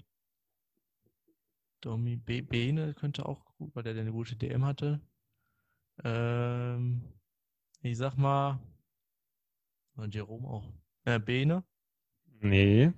[1.81, 5.01] Domi Be Bene könnte auch gut, weil der eine gute DM hatte.
[6.03, 7.01] Ähm,
[7.81, 8.59] ich sag mal,
[9.95, 10.71] und Jerome auch.
[11.05, 11.63] Äh, Bene?
[12.39, 12.91] Nee.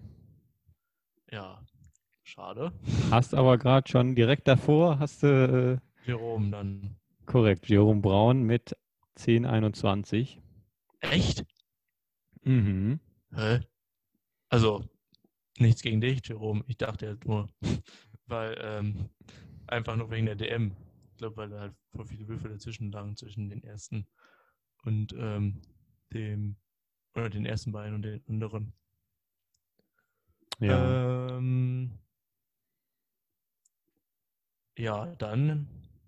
[1.32, 1.64] Ja,
[2.24, 2.74] schade.
[3.10, 6.96] Hast aber gerade schon direkt davor, hast du äh, Jerome dann.
[7.26, 8.76] korrekt, Jerome Braun mit
[9.18, 10.42] 1021.
[11.02, 11.46] Echt?
[12.44, 13.00] Mhm.
[13.34, 13.62] Hä?
[14.50, 14.84] Also,
[15.58, 16.64] nichts gegen dich, Jerome.
[16.68, 17.48] Ich dachte jetzt nur,
[18.30, 19.10] weil, ähm,
[19.68, 20.76] einfach nur wegen der DM.
[21.12, 24.08] Ich glaube, weil da halt voll viele Würfel dazwischen lagen, zwischen den ersten
[24.84, 25.62] und ähm,
[26.14, 26.56] dem,
[27.16, 28.74] oder den ersten beiden und den anderen.
[30.60, 31.38] Ja.
[31.38, 31.92] Ähm,
[34.78, 35.68] ja, dann,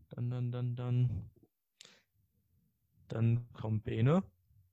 [0.10, 1.30] dann, dann, dann, dann,
[3.08, 4.24] dann kommt Bene,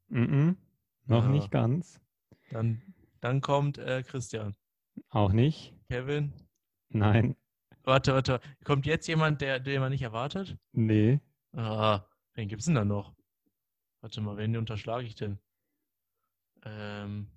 [0.08, 0.56] Mhm.
[1.06, 1.28] Noch Ja.
[1.30, 2.00] nicht ganz.
[2.50, 2.80] dann,
[3.20, 4.54] dann kommt äh, Christian.
[5.10, 5.74] Auch nicht.
[5.88, 6.32] Kevin,
[6.90, 7.36] Nein.
[7.84, 8.40] Warte, warte.
[8.64, 10.56] Kommt jetzt jemand, der, den man nicht erwartet?
[10.72, 11.20] Nee.
[11.52, 13.14] Ah, wen gibt's denn da noch?
[14.00, 15.38] Warte mal, wen unterschlage ich denn?
[16.64, 17.28] Ähm,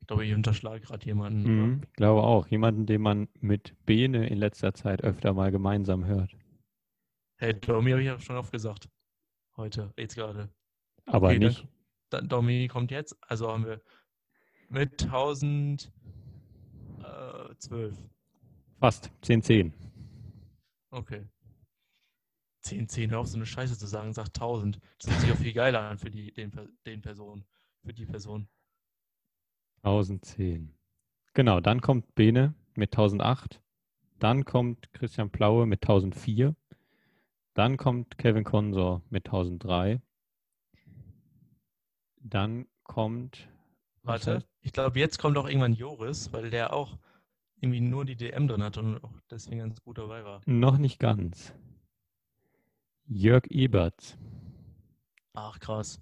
[0.00, 1.42] ich glaube, ich unterschlage gerade jemanden.
[1.42, 1.80] Mhm.
[1.84, 2.46] Ich glaube auch.
[2.48, 6.36] Jemanden, den man mit Bene in letzter Zeit öfter mal gemeinsam hört.
[7.38, 8.88] Hey, Domi habe ich ja schon oft gesagt.
[9.56, 10.52] Heute, jetzt gerade.
[11.06, 11.66] Aber Okay, dann- nicht.
[12.10, 13.16] Dann, Domi kommt jetzt.
[13.22, 13.80] Also haben wir
[14.68, 15.90] mit 1012.
[18.84, 19.10] Fast.
[19.22, 19.72] 10-10.
[20.90, 21.24] Okay.
[22.64, 24.78] 10, 10, hör auf so eine Scheiße zu sagen, sag 1000.
[24.98, 26.52] Das hört sich auch viel geiler an für die, den,
[26.84, 27.46] den Personen.
[27.82, 28.46] Für die Person.
[29.84, 30.74] 1010.
[31.32, 33.62] Genau, dann kommt Bene mit 1008.
[34.18, 36.54] Dann kommt Christian Plaue mit 1004.
[37.54, 40.02] Dann kommt Kevin Konsor mit 1003.
[42.20, 43.48] Dann kommt.
[44.02, 46.98] Warte, ich glaube, jetzt kommt auch irgendwann Joris, weil der auch
[47.64, 50.40] irgendwie nur die DM drin hat und auch deswegen ganz gut dabei war.
[50.46, 51.54] Noch nicht ganz.
[53.08, 54.18] Jörg Ebert
[55.34, 56.00] Ach, krass.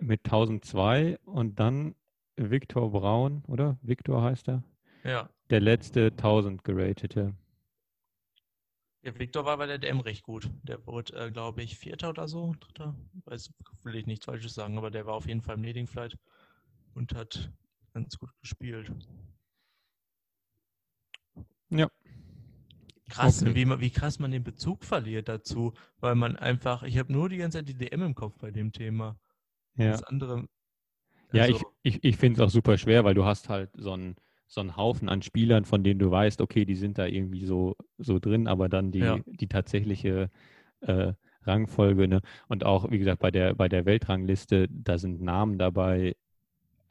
[0.00, 1.94] mit 1002 und dann
[2.36, 3.78] Viktor Braun, oder?
[3.82, 4.62] Viktor heißt er,
[5.04, 7.34] Ja, der letzte 1000 geratete.
[9.02, 10.50] Ja, Victor war bei der DM recht gut.
[10.62, 12.54] Der wurde, äh, glaube ich, Vierter oder so.
[12.60, 12.94] Dritter.
[13.24, 13.52] Weiß,
[13.82, 16.16] will ich nichts Falsches sagen, aber der war auf jeden Fall im Leading Flight
[16.94, 17.50] und hat
[17.94, 18.92] ganz gut gespielt.
[21.70, 21.88] Ja.
[23.10, 23.54] Krass, Okay.
[23.54, 27.38] wie, wie krass man den Bezug verliert dazu, weil man einfach, ich habe nur die
[27.38, 29.18] ganze Zeit die DM im Kopf bei dem Thema.
[29.76, 30.46] Ja, Das andere.
[31.32, 33.92] ja ich, also, ich, ich finde es auch super schwer, weil du hast halt so
[33.92, 34.16] einen
[34.50, 37.76] so einen Haufen an Spielern, von denen du weißt, okay, die sind da irgendwie so,
[37.98, 39.18] so drin, aber dann die, Ja.
[39.26, 40.30] die tatsächliche
[40.80, 41.12] äh,
[41.42, 42.22] Rangfolge, ne?
[42.48, 46.16] Und auch, wie gesagt, bei der, bei der Weltrangliste, da sind Namen dabei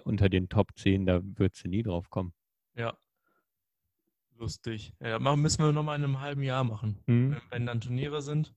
[0.03, 2.31] unter den Top 10, da würdest du nie drauf kommen.
[2.75, 2.95] Ja.
[4.39, 4.93] Lustig.
[4.99, 6.99] Ja, machen, müssen wir nochmal in einem halben Jahr machen.
[7.07, 7.31] Hm?
[7.31, 8.53] Wenn, wenn dann Turniere sind,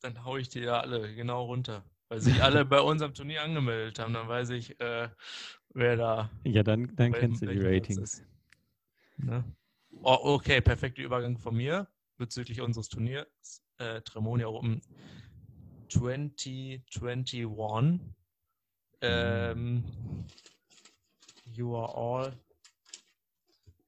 [0.00, 1.84] dann haue ich die ja alle genau runter.
[2.08, 5.08] Weil sich alle bei unserem Turnier angemeldet haben, dann weiß ich, äh,
[5.70, 8.22] wer da Ja, dann, dann kennst du die Ratings.
[9.16, 9.44] Ne?
[10.02, 13.62] Oh, okay, perfekter Übergang von mir bezüglich unseres Turniers.
[13.78, 14.80] Äh, Tremonia Open
[15.88, 18.00] 2021.
[19.00, 19.84] Ähm,
[21.44, 22.32] you are all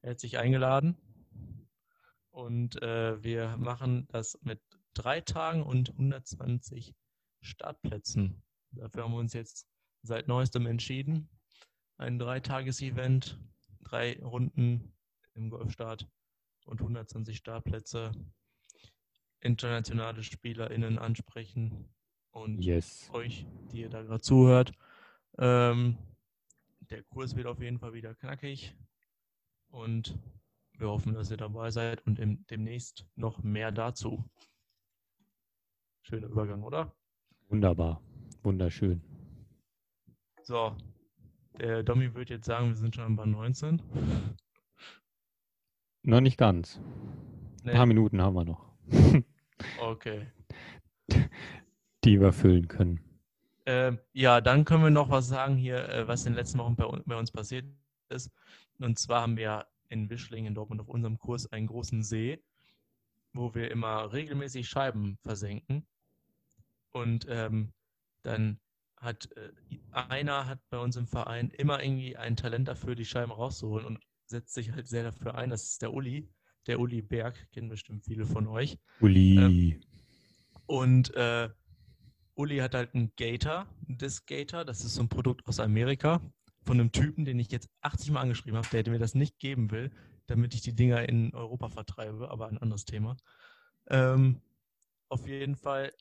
[0.07, 0.95] herzlich eingeladen.
[2.29, 4.61] Und äh, wir machen das mit
[4.93, 6.95] drei Tagen und 120
[7.41, 8.41] Startplätzen.
[8.71, 9.67] Dafür haben wir uns jetzt
[10.03, 11.29] seit neuestem entschieden.
[11.97, 13.37] Ein Dreitages-Event,
[13.81, 14.93] drei Runden
[15.33, 16.07] im Golfstart
[16.65, 18.11] und 120 Startplätze.
[19.41, 21.93] Internationale SpielerInnen ansprechen
[22.31, 23.09] und Yes.
[23.11, 24.71] euch, die ihr da gerade zuhört.
[25.37, 25.97] Ähm,
[26.79, 28.73] der Kurs wird auf jeden Fall wieder knackig
[29.69, 30.17] und
[30.77, 34.23] wir hoffen, dass ihr dabei seid und im, demnächst noch mehr dazu.
[36.03, 36.95] Schöner Übergang, oder?
[37.49, 38.01] Wunderbar.
[38.43, 39.01] Wunderschön.
[40.43, 40.75] So,
[41.59, 43.81] der Domi wird jetzt sagen, wir sind schon am Band 19.
[46.03, 46.79] Noch nicht ganz.
[47.63, 48.71] Nee, Ein paar Minuten haben wir noch,
[49.81, 50.27] okay.
[52.05, 53.01] die wir füllen können.
[53.65, 56.77] Ähm, ja, dann können wir noch was sagen hier, äh, was in den letzten Wochen
[56.77, 57.65] bei, bei uns passiert
[58.11, 58.31] ist.
[58.79, 62.43] Und zwar haben wir in Wischlingen in Dortmund auf unserem Kurs einen großen See,
[63.33, 65.85] wo wir immer regelmäßig Scheiben versenken.
[66.91, 67.73] Und ähm,
[68.23, 68.59] dann
[68.97, 69.51] hat äh,
[69.91, 73.99] einer hat bei uns im Verein immer irgendwie ein Talent dafür, die Scheiben rauszuholen und
[74.25, 75.49] setzt sich halt sehr dafür ein.
[75.49, 76.27] Das ist der Uli,
[76.65, 78.77] der Uli Berg, kennen bestimmt viele von euch.
[78.99, 79.79] Uli.
[80.65, 81.49] Und äh,
[82.33, 84.65] Uli hat halt einen Gator, einen Disc Gator.
[84.65, 86.21] Das ist so ein Produkt aus Amerika
[86.67, 89.71] von einem Typen, den ich jetzt 80 Mal angeschrieben habe, der mir das nicht geben
[89.71, 89.91] will,
[90.27, 93.17] damit ich die Dinger in Europa vertreibe, aber ein anderes Thema.
[93.87, 94.41] Ähm,
[95.09, 95.91] auf jeden Fall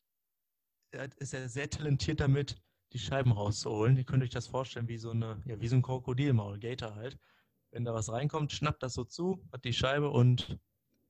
[1.19, 2.57] ist er sehr talentiert damit,
[2.93, 3.97] die Scheiben rauszuholen.
[3.97, 7.19] Ihr könnt euch das vorstellen wie so eine, ja, wie so ein Krokodilmaul, Gator halt.
[7.71, 10.59] Wenn da was reinkommt, schnappt das so zu, hat die Scheibe und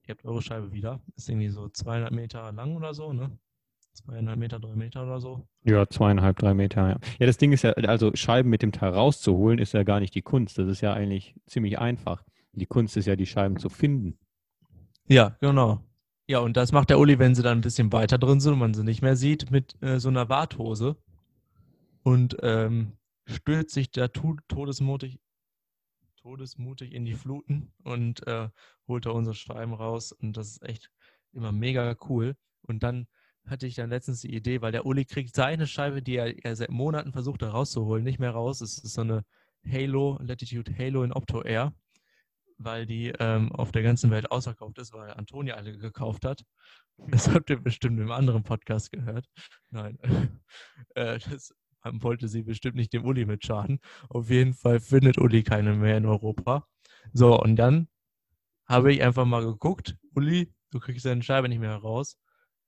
[0.07, 1.01] ihr habt eure Scheibe wieder.
[1.17, 3.39] Ist irgendwie so 200 Meter lang oder so, ne?
[3.97, 5.49] Zweieinhalb Meter, drei Meter oder so.
[5.64, 6.88] Ja, zweieinhalb, drei Meter.
[6.88, 6.99] Ja.
[7.18, 10.14] ja, das Ding ist ja, also Scheiben mit dem Teil rauszuholen, ist ja gar nicht
[10.14, 10.59] die Kunst.
[10.59, 12.22] Das ist ja eigentlich ziemlich einfach.
[12.53, 14.18] Die Kunst ist ja, die Scheiben zu finden.
[15.09, 15.80] Ja, genau.
[16.28, 18.59] Ja, und das macht der Uli, wenn sie dann ein bisschen weiter drin sind und
[18.59, 20.97] man sie nicht mehr sieht, mit äh, so einer Warthose.
[22.03, 22.92] Und ähm,
[23.24, 25.20] stürzt sich da todesmutig,
[26.20, 28.51] todesmutig in die Fluten und äh,
[28.86, 30.12] holt da unsere Scheiben raus.
[30.12, 30.90] Und das ist echt
[31.32, 32.36] immer mega cool.
[32.62, 33.07] Und dann
[33.47, 36.57] hatte ich dann letztens die Idee, weil der Uli kriegt seine Scheibe, die er, er
[36.57, 38.61] seit Monaten versucht da rauszuholen, nicht mehr raus.
[38.61, 39.24] Es ist so eine
[39.70, 41.72] Halo, Latitude Halo in Opto Air,
[42.59, 46.44] weil die ähm, auf der ganzen Welt ausverkauft ist, weil Antonia alle gekauft hat.
[46.97, 49.26] Das habt ihr bestimmt im anderen Podcast gehört.
[49.70, 49.99] Nein,
[50.94, 53.80] äh, das wollte sie bestimmt nicht dem Uli mit schaden.
[54.09, 56.66] Auf jeden Fall findet Uli keine mehr in Europa.
[57.12, 57.88] So, und dann
[58.66, 62.18] habe ich einfach mal geguckt, Uli, du kriegst deine Scheibe nicht mehr raus.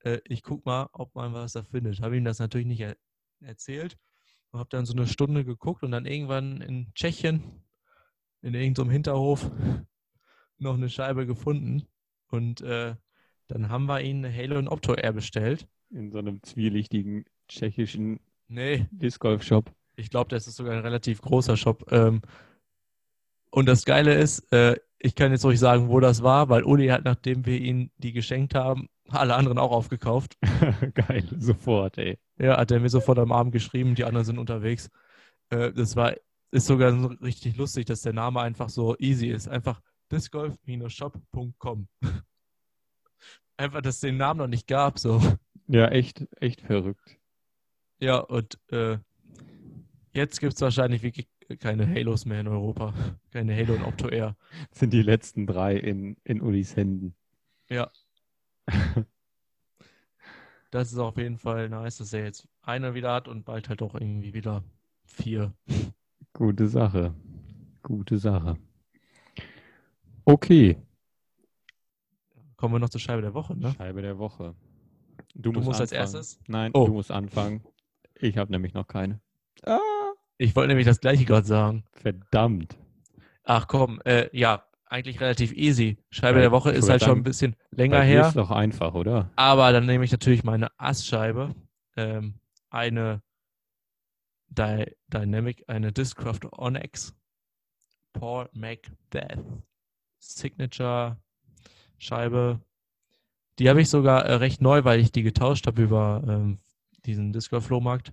[0.05, 2.01] Äh, ich guck mal, ob man was da findet.
[2.01, 2.97] Habe ihm das natürlich nicht er
[3.41, 3.97] erzählt
[4.51, 7.43] und habe dann so eine Stunde geguckt und dann irgendwann in Tschechien,
[8.43, 9.51] in irgendeinem Hinterhof,
[10.59, 11.87] noch eine Scheibe gefunden.
[12.31, 12.95] Und äh,
[13.47, 15.67] dann haben wir ihn eine Halo und Opto Air bestellt.
[15.91, 19.71] In so einem zwielichtigen tschechischen Nee, Disc Golf Shop.
[19.97, 21.91] ich glaube, das ist sogar ein relativ großer Shop.
[21.93, 22.23] Ähm,
[23.51, 26.89] und das Geile ist, äh, ich kann jetzt ruhig sagen, wo das war, weil Uli
[26.89, 30.37] hat, nachdem wir ihn die geschenkt haben, alle anderen auch aufgekauft.
[30.95, 32.19] Geil, sofort, ey.
[32.39, 34.91] Ja, hat er mir sofort am Abend geschrieben, die anderen sind unterwegs.
[35.51, 36.15] Äh, das war,
[36.51, 39.49] ist sogar so richtig lustig, dass der Name einfach so easy ist.
[39.49, 39.81] Einfach
[40.13, 41.89] discgolf-shop.com.
[43.57, 45.21] einfach, dass es den Namen noch nicht gab, so.
[45.67, 47.19] Ja, echt, echt verrückt.
[48.01, 48.99] Ja, und äh,
[50.13, 51.29] jetzt gibt es wahrscheinlich wirklich
[51.59, 52.95] keine Halos mehr in Europa.
[53.33, 54.37] Keine Halo und Opto Air.
[54.71, 57.15] sind die letzten drei in, in Ulis Händen.
[57.69, 57.91] Ja.
[60.71, 63.81] Das ist auf jeden Fall nice, dass er jetzt eine wieder hat und bald halt
[63.81, 64.63] auch irgendwie wieder
[65.07, 65.55] vier.
[66.35, 67.15] Gute Sache.
[67.83, 68.59] Gute Sache.
[70.27, 70.77] Okay.
[72.57, 73.73] Kommen wir noch zur Scheibe der Woche, ne?
[73.79, 74.55] Scheibe der Woche.
[75.35, 76.01] Du, Du musst als anfangen.
[76.17, 76.41] erstes?
[76.49, 76.87] Nein, Oh.
[76.87, 77.65] du musst anfangen.
[78.15, 79.21] Ich habe nämlich noch keine.
[79.65, 79.79] Ah,
[80.37, 81.85] Ich wollte nämlich das gleiche gerade sagen.
[81.93, 82.77] verdammt.
[83.45, 85.99] Ach komm, äh, ja, eigentlich relativ easy.
[86.11, 88.29] Scheibe Ja, der Woche ist halt schon ein bisschen länger her.
[88.29, 89.31] ist doch einfach, oder?
[89.37, 91.55] Aber dann nehme ich natürlich meine Ass-Scheibe.
[91.97, 93.23] Ähm, eine
[94.49, 97.15] Dy Dynamic, eine Discraft Onyx
[98.13, 99.39] Paul Macbeth
[100.19, 101.19] Signature
[101.99, 102.61] Scheibe.
[103.59, 106.59] Die habe ich sogar äh, recht neu, weil ich die getauscht habe über ähm,
[107.05, 108.13] diesen Discraft Flohmarkt.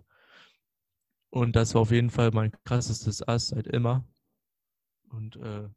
[1.29, 4.05] Und das war auf jeden Fall mein krassestes Ass seit immer.
[5.09, 5.69] Und äh,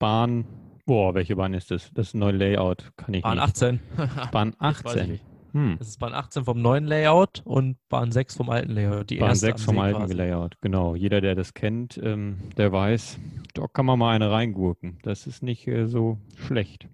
[0.00, 0.44] Bahn.
[0.86, 1.92] Boah, welche Bahn ist das?
[1.92, 3.44] Das neue Layout kann ich Bahn nicht.
[3.44, 3.80] 18.
[4.32, 5.10] Bahn Jetzt weiß ich 18.
[5.10, 5.24] nicht.
[5.52, 5.76] Hm.
[5.78, 9.10] Das ist Bahn 18 vom neuen Layout und Bahn 6 vom alten Layout.
[9.10, 10.14] Die Bahn erste 6 am vom See alten quasi.
[10.14, 10.94] Layout, genau.
[10.94, 13.18] Jeder, der das kennt, ähm, der weiß,
[13.54, 14.98] da kann man mal eine reingurken.
[15.02, 16.88] Das ist nicht äh, so schlecht.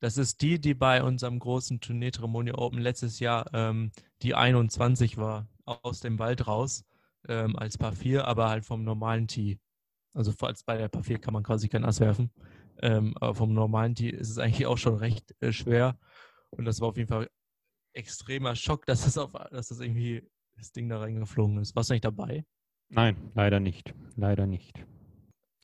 [0.00, 3.92] Das ist die, die bei unserem großen Turnier Tremonio Open letztes Jahr ähm,
[4.22, 6.84] die 21 war, aus dem Wald raus,
[7.28, 9.58] ähm, als Paar 4, aber halt vom normalen Tee.
[10.14, 12.30] Also als bei der 4 kann man quasi kein Ass werfen.
[12.80, 15.98] Ähm, aber vom normalen Tee ist es eigentlich auch schon recht äh, schwer.
[16.50, 17.28] Und das war auf jeden Fall
[17.94, 21.74] extremer Schock, dass das, auf, dass das irgendwie das Ding da reingeflogen ist.
[21.76, 22.44] Warst du nicht dabei?
[22.88, 23.94] Nein, leider nicht.
[24.16, 24.84] Leider nicht.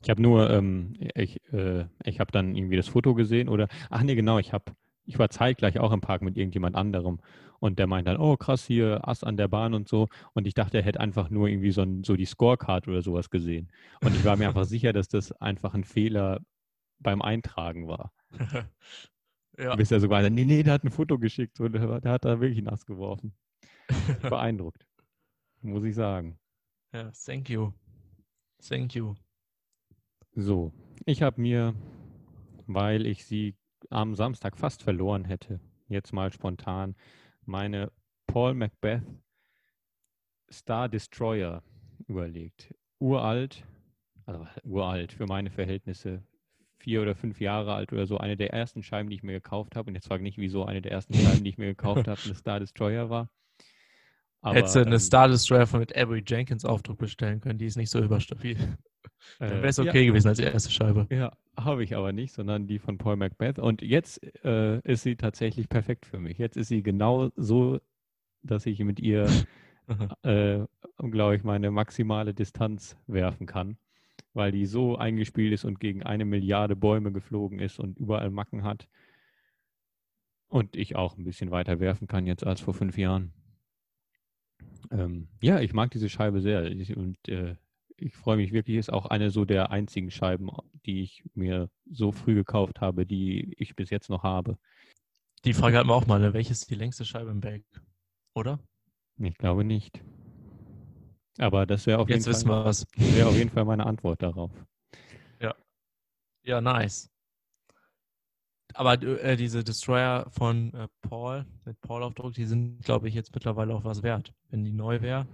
[0.03, 4.03] Ich habe nur, ähm, ich, äh, ich habe dann irgendwie das Foto gesehen oder, ach
[4.03, 4.73] nee, genau, ich habe,
[5.09, 7.19] ich war zeitgleich auch im Park mit irgendjemand anderem
[7.61, 10.55] und der meint dann, oh krass, hier Ass an der Bahn und so und ich
[10.55, 14.15] dachte, er hätte einfach nur irgendwie so, ein, so die Scorecard oder sowas gesehen und
[14.15, 16.41] ich war mir einfach sicher, dass das einfach ein Fehler
[16.99, 18.13] beim Eintragen war.
[19.59, 19.75] ja.
[19.77, 22.41] Bis er sogar, nee, nee, der hat ein Foto geschickt und der, der hat da
[22.41, 23.33] wirklich nass geworfen.
[24.23, 24.87] Beeindruckt,
[25.63, 26.39] muss ich sagen.
[26.93, 27.73] ja, thank you.
[28.61, 29.15] Thank you.
[30.35, 30.73] So,
[31.07, 31.75] ich habe mir,
[32.67, 33.57] weil ich sie
[33.91, 36.95] am Samstag fast verloren hätte, jetzt mal spontan
[37.45, 37.91] meine
[38.27, 39.03] Paul Macbeth
[40.51, 41.63] Star Destroyer
[42.07, 42.75] überlegt.
[42.99, 43.65] Uralt,
[44.27, 46.23] also uralt für meine Verhältnisse,
[46.79, 49.77] vier oder fünf Jahre alt oder so, eine der ersten Scheiben, die ich mir gekauft
[49.77, 49.89] habe.
[49.89, 52.21] Und jetzt frage ich nicht, wieso eine der ersten Scheiben, die ich mir gekauft habe,
[52.25, 53.31] eine Star Destroyer war.
[54.43, 57.77] Hättest du eine ähm, Star Destroyer von mit Avery Jenkins Aufdruck bestellen können, die ist
[57.77, 58.57] nicht so überstabil.
[59.39, 59.85] Dann äh, wäre es ja.
[59.85, 61.07] okay gewesen als erste Scheibe.
[61.11, 63.59] Ja, habe ich aber nicht, sondern die von Paul Macbeth.
[63.59, 66.39] Und jetzt äh, ist sie tatsächlich perfekt für mich.
[66.39, 67.81] Jetzt ist sie genau so,
[68.43, 69.29] dass ich mit ihr,
[70.23, 70.61] äh,
[70.99, 73.77] glaube ich, meine maximale Distanz werfen kann,
[74.35, 78.65] weil die so eingespielt ist und gegen eine Milliarde Bäume geflogen ist und überall Macken
[78.65, 78.89] hat.
[80.49, 83.33] Und ich auch ein bisschen weiter werfen kann jetzt als vor fünf Jahren.
[84.91, 86.65] Ähm, ja, ich mag diese Scheibe sehr.
[86.65, 87.57] Ich, und äh,
[88.01, 90.51] ich freue mich wirklich, ist auch eine so der einzigen Scheiben,
[90.87, 94.59] die ich mir so früh gekauft habe, die ich bis jetzt noch habe.
[95.45, 96.33] Die Frage hatten wir auch mal, ne?
[96.35, 97.63] welches ist die längste Scheibe im Bag?
[98.35, 98.59] Oder?
[99.19, 100.03] Ich glaube nicht.
[101.39, 102.87] Aber das wäre auf, jeden Jetzt wissen Fall- wir was.
[102.97, 104.51] wäre auf jeden Fall meine Antwort darauf.
[106.45, 107.11] Ja, nice.
[108.73, 113.75] Aber äh, diese Destroyer von äh, Paul, mit Paul-Aufdruck, die sind, glaube ich, jetzt mittlerweile
[113.75, 114.33] auch was wert.
[114.49, 115.27] Wenn die neu wäre.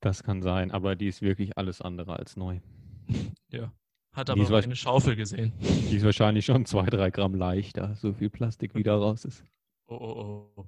[0.00, 2.60] Das kann sein, aber die ist wirklich alles andere als neu.
[3.52, 3.72] Ja.
[4.12, 5.52] Hat Die aber was- eine Schaufel gesehen.
[5.60, 9.44] Die ist wahrscheinlich schon zwei, drei Gramm leichter, so viel Plastik wieder raus ist.
[9.88, 10.64] Oh, oh, oh.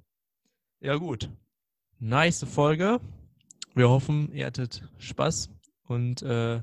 [0.81, 1.29] Ja, gut.
[1.99, 2.99] Nice Folge.
[3.73, 5.49] Wir hoffen, ihr hattet Spaß.
[5.83, 6.61] Und äh,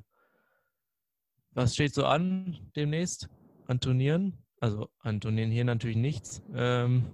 [1.52, 3.28] was steht so an demnächst
[3.66, 4.34] an Turnieren?
[4.60, 6.42] Also an Turnieren hier natürlich nichts.
[6.54, 7.06] Ähm,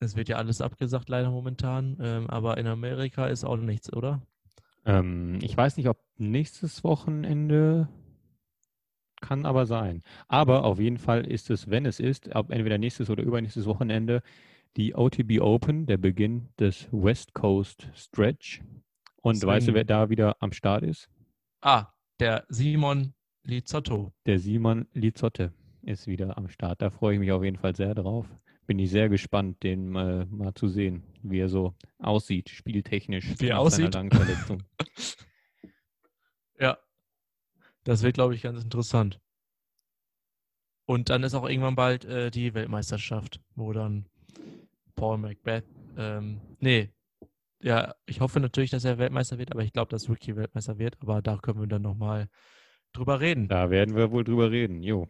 [0.00, 1.96] es wird ja alles abgesagt, leider momentan.
[2.00, 4.22] Ähm, aber in Amerika ist auch nichts, oder?
[4.86, 7.88] Ähm, ich weiß nicht, ob nächstes Wochenende
[9.20, 10.02] kann aber sein.
[10.28, 14.22] Aber auf jeden Fall ist es, wenn es ist, ob entweder nächstes oder übernächstes Wochenende,
[14.76, 18.62] die OTB Open, der Beginn des West Coast Stretch.
[19.22, 21.08] Und weißt du, wer da wieder am Start ist?
[21.62, 21.86] Ah,
[22.20, 24.12] der Simon Lizzotto.
[24.26, 26.82] Der Simon Lizotte ist wieder am Start.
[26.82, 28.26] Da freue ich mich auf jeden Fall sehr drauf
[28.66, 33.34] bin ich sehr gespannt, den mal, mal zu sehen, wie er so aussieht, spieltechnisch.
[33.38, 33.94] Wie er aussieht.
[33.94, 34.10] Langen
[36.58, 36.78] ja.
[37.84, 39.20] Das wird, glaube ich, ganz interessant.
[40.86, 44.06] Und dann ist auch irgendwann bald äh, die Weltmeisterschaft, wo dann
[44.94, 45.64] Paul Macbeth,
[45.96, 46.90] ähm, nee,
[47.60, 50.96] ja, ich hoffe natürlich, dass er Weltmeister wird, aber ich glaube, dass Ricky Weltmeister wird,
[51.00, 52.28] aber da können wir dann nochmal
[52.92, 53.48] drüber reden.
[53.48, 55.08] Da werden wir wohl drüber reden, jo.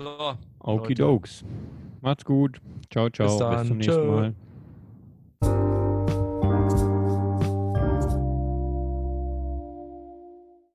[0.00, 0.36] So.
[0.60, 1.44] Okidokes.
[2.00, 2.58] Macht's gut.
[2.90, 3.38] Ciao, ciao.
[3.38, 4.34] Bis, Bis zum nächsten Ciao.
[5.42, 5.79] Mal.